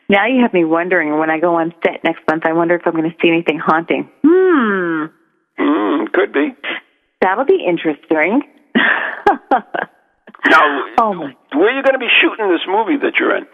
[0.09, 2.43] now you have me wondering when I go on set next month.
[2.45, 4.09] I wonder if I'm going to see anything haunting.
[4.26, 5.05] Hmm,
[5.59, 6.55] Mm, could be.
[7.22, 8.41] that'll be interesting.
[10.49, 10.63] Now,
[10.97, 13.45] Oh my where are you going to be shooting this movie that you're in?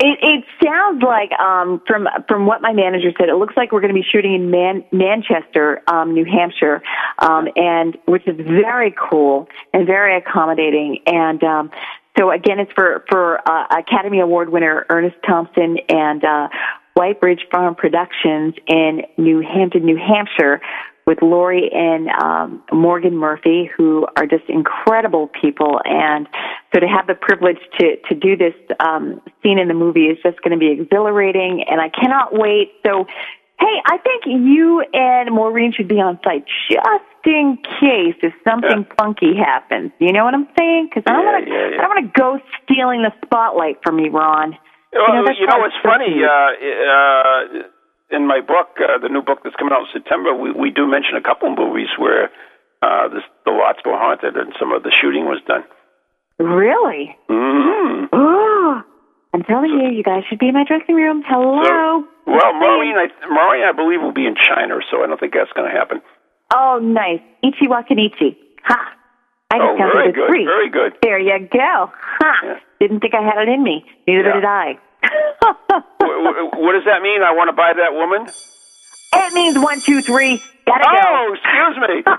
[0.00, 3.80] It, it sounds like um, from from what my manager said, it looks like we're
[3.80, 6.82] going to be shooting in Man- Manchester, um, New Hampshire,
[7.18, 11.00] um, and which is very cool and very accommodating.
[11.06, 11.70] And um,
[12.18, 16.48] so again, it's for for uh, Academy Award winner Ernest Thompson and uh,
[16.94, 20.60] White Bridge Farm Productions in New Hampton, New Hampshire,
[21.10, 25.80] with Lori and um, Morgan Murphy, who are just incredible people.
[25.84, 26.28] And
[26.72, 30.18] so to have the privilege to to do this um, scene in the movie is
[30.22, 32.72] just going to be exhilarating, and I cannot wait.
[32.86, 33.06] So.
[33.60, 38.86] Hey, I think you and Maureen should be on site just in case if something
[38.96, 39.92] funky happens.
[39.98, 40.88] You know what I'm saying?
[40.88, 41.52] Because I don't Yeah, want to.
[41.52, 41.76] yeah, yeah.
[41.76, 42.28] I don't want to go
[42.64, 44.56] stealing the spotlight from me, Ron.
[44.94, 46.24] Well, you know, why what's so funny?
[46.24, 47.68] Uh, uh,
[48.10, 50.86] in my book, uh, the new book that's coming out in September, we, we do
[50.86, 52.30] mention a couple of movies where
[52.82, 55.64] uh, this, the lots were haunted and some of the shooting was done.
[56.38, 57.16] Really?
[57.28, 58.82] hmm Oh,
[59.34, 61.22] I'm telling you, you guys should be in my dressing room.
[61.26, 62.02] Hello.
[62.26, 65.52] Well, Maureen, I, Maureen, I believe will be in China, so I don't think that's
[65.52, 66.00] going to happen.
[66.52, 67.20] Oh, nice.
[67.44, 68.36] Ichi wakanichi.
[68.64, 68.96] Ha.
[69.52, 70.44] I just oh, counted very good, three.
[70.44, 70.92] very good.
[71.02, 71.90] There you go.
[72.20, 72.58] Ha.
[72.80, 73.84] Didn't think I had it in me.
[74.06, 74.34] Neither Yeah.
[74.34, 74.78] did I.
[75.02, 77.22] Wh- wh- what does that mean?
[77.22, 78.28] I want to buy that woman?
[79.12, 80.40] It means one, two, three.
[80.66, 82.02] Gotta Oh, excuse me.
[82.06, 82.14] go.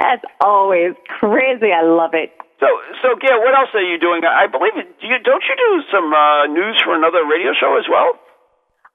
[0.00, 1.72] As always, crazy.
[1.72, 2.32] I love it.
[2.60, 2.66] So,
[3.02, 4.22] so Gail, what else are you doing?
[4.24, 7.84] I believe do you don't you do some uh, news for another radio show as
[7.88, 8.18] well?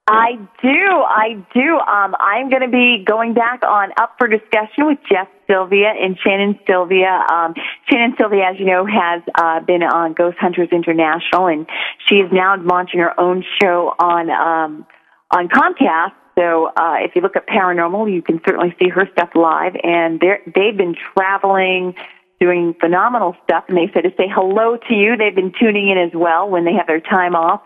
[0.08, 0.70] I do.
[0.70, 1.80] I do.
[1.80, 6.16] Um, I'm going to be going back on Up for Discussion with Jeff Sylvia and
[6.24, 7.26] Shannon Sylvia.
[7.34, 7.56] Um,
[7.90, 11.66] Shannon Sylvia, as you know, has uh, been on Ghost Hunters International, and
[12.08, 14.86] she is now launching her own show on um,
[15.32, 16.14] on Comcast.
[16.38, 20.20] So uh, if you look at Paranormal, you can certainly see her stuff live, and
[20.20, 21.96] they're, they've been traveling.
[22.38, 25.16] Doing phenomenal stuff, and they said to say hello to you.
[25.16, 27.62] They've been tuning in as well when they have their time off.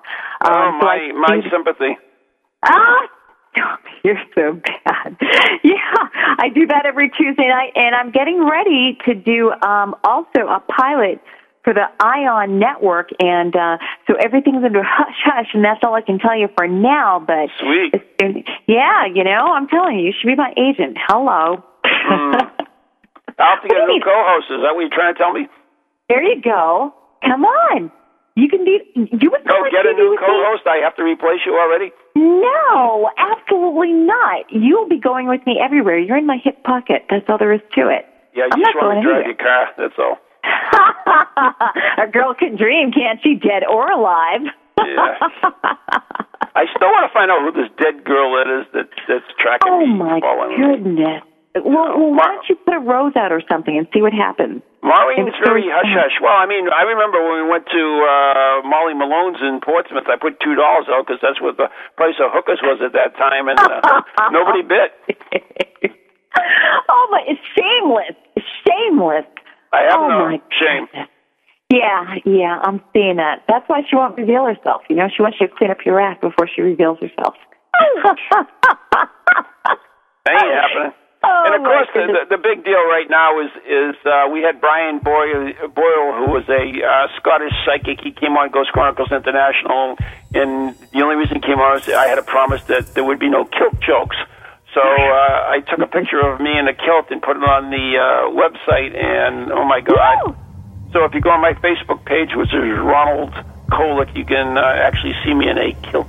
[0.45, 1.97] oh, Um, so my I my sympathy.
[2.63, 3.07] Ah,
[4.03, 4.53] You're so
[4.85, 5.17] bad.
[5.61, 5.75] Yeah,
[6.39, 10.63] I do that every Tuesday night, and I'm getting ready to do um, also a
[10.71, 11.19] pilot
[11.65, 16.01] for the Ion Network, and uh, so everything's under hush hush, and that's all I
[16.01, 17.19] can tell you for now.
[17.19, 17.93] But Sweet.
[18.67, 20.97] yeah, you know, I'm telling you, you should be my agent.
[21.07, 21.61] Hello.
[21.85, 22.39] Mm.
[23.37, 24.47] I'll have to get a new co-host.
[24.51, 25.47] Is that what you're trying to tell me?
[26.07, 26.93] There you go.
[27.23, 27.91] Come on.
[28.35, 28.79] You can be.
[28.95, 30.63] You would Go get a new co-host.
[30.65, 31.91] I have to replace you already.
[32.19, 34.45] No, absolutely not.
[34.51, 35.97] You'll be going with me everywhere.
[35.97, 37.05] You're in my hip pocket.
[37.09, 38.05] That's all there is to it.
[38.35, 39.65] Yeah, you I'm just not want to drive your car.
[39.77, 40.17] That's all.
[42.03, 43.35] A girl can dream, can't she?
[43.35, 44.41] Dead or alive.
[44.79, 45.15] Yeah.
[46.55, 49.85] I still want to find out who this dead girl is that that's tracking oh
[49.85, 49.93] me.
[49.93, 50.67] my following me.
[50.67, 51.23] goodness.
[51.55, 54.61] Well, well, why don't you put a rose out or something and see what happens?
[54.85, 56.15] Maureen's It's very hush hush.
[56.21, 60.05] Well, I mean, I remember when we went to uh, Molly Malone's in Portsmouth.
[60.07, 63.17] I put two dollars out because that's what the price of hookers was at that
[63.17, 64.93] time, and uh, nobody bit.
[66.87, 67.25] Oh my!
[67.27, 68.15] It's shameless.
[68.37, 69.25] It's shameless.
[69.73, 70.87] I have oh no my shame.
[71.69, 73.43] Yeah, yeah, I'm seeing that.
[73.47, 74.81] That's why she won't reveal herself.
[74.89, 77.35] You know, she wants you to clean up your act before she reveals herself.
[80.29, 80.93] Ain't happening.
[81.21, 84.39] Oh, and of course, the, the the big deal right now is is uh, we
[84.39, 87.99] had Brian Boyle, Boyle, who was a uh, Scottish psychic.
[87.99, 89.99] He came on Ghost Chronicles International,
[90.31, 93.19] and the only reason he came on was I had a promise that there would
[93.19, 94.15] be no kilt jokes.
[94.73, 97.67] So uh, I took a picture of me in a kilt and put it on
[97.67, 100.37] the uh, website, and oh my god!
[100.93, 103.35] So if you go on my Facebook page, which is Ronald
[103.67, 106.07] Kolek, you can uh, actually see me in a kilt.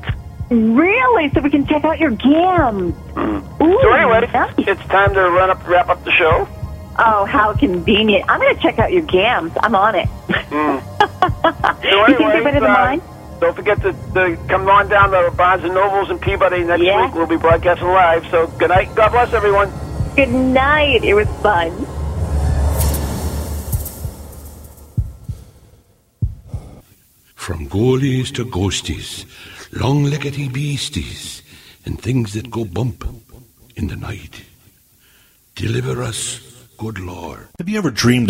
[0.51, 1.31] Really?
[1.31, 2.95] So we can check out your gams.
[3.17, 4.53] Ooh, So anyway, nice.
[4.59, 6.49] it's time to run up, wrap up the show.
[6.99, 8.25] Oh, how convenient.
[8.29, 9.53] I'm going to check out your gams.
[9.63, 10.09] I'm on it.
[10.29, 10.83] Mm.
[11.81, 13.03] So You think they're better than uh, mine?
[13.41, 17.05] Don't forget to, to come on down to Barnes and Nobles and Peabody next Yeah.
[17.07, 17.15] week.
[17.15, 18.27] We'll be broadcasting live.
[18.31, 18.95] So good night.
[18.95, 19.71] God bless everyone.
[20.17, 21.03] Good night.
[21.05, 21.71] It was fun.
[27.35, 29.25] From goalies to ghosties,
[29.73, 31.43] long leggedy beasties,
[31.85, 33.05] and things that go bump
[33.77, 34.43] in the night.
[35.55, 36.41] Deliver us,
[36.77, 37.49] good Lord.
[37.59, 38.19] Have you ever dreamed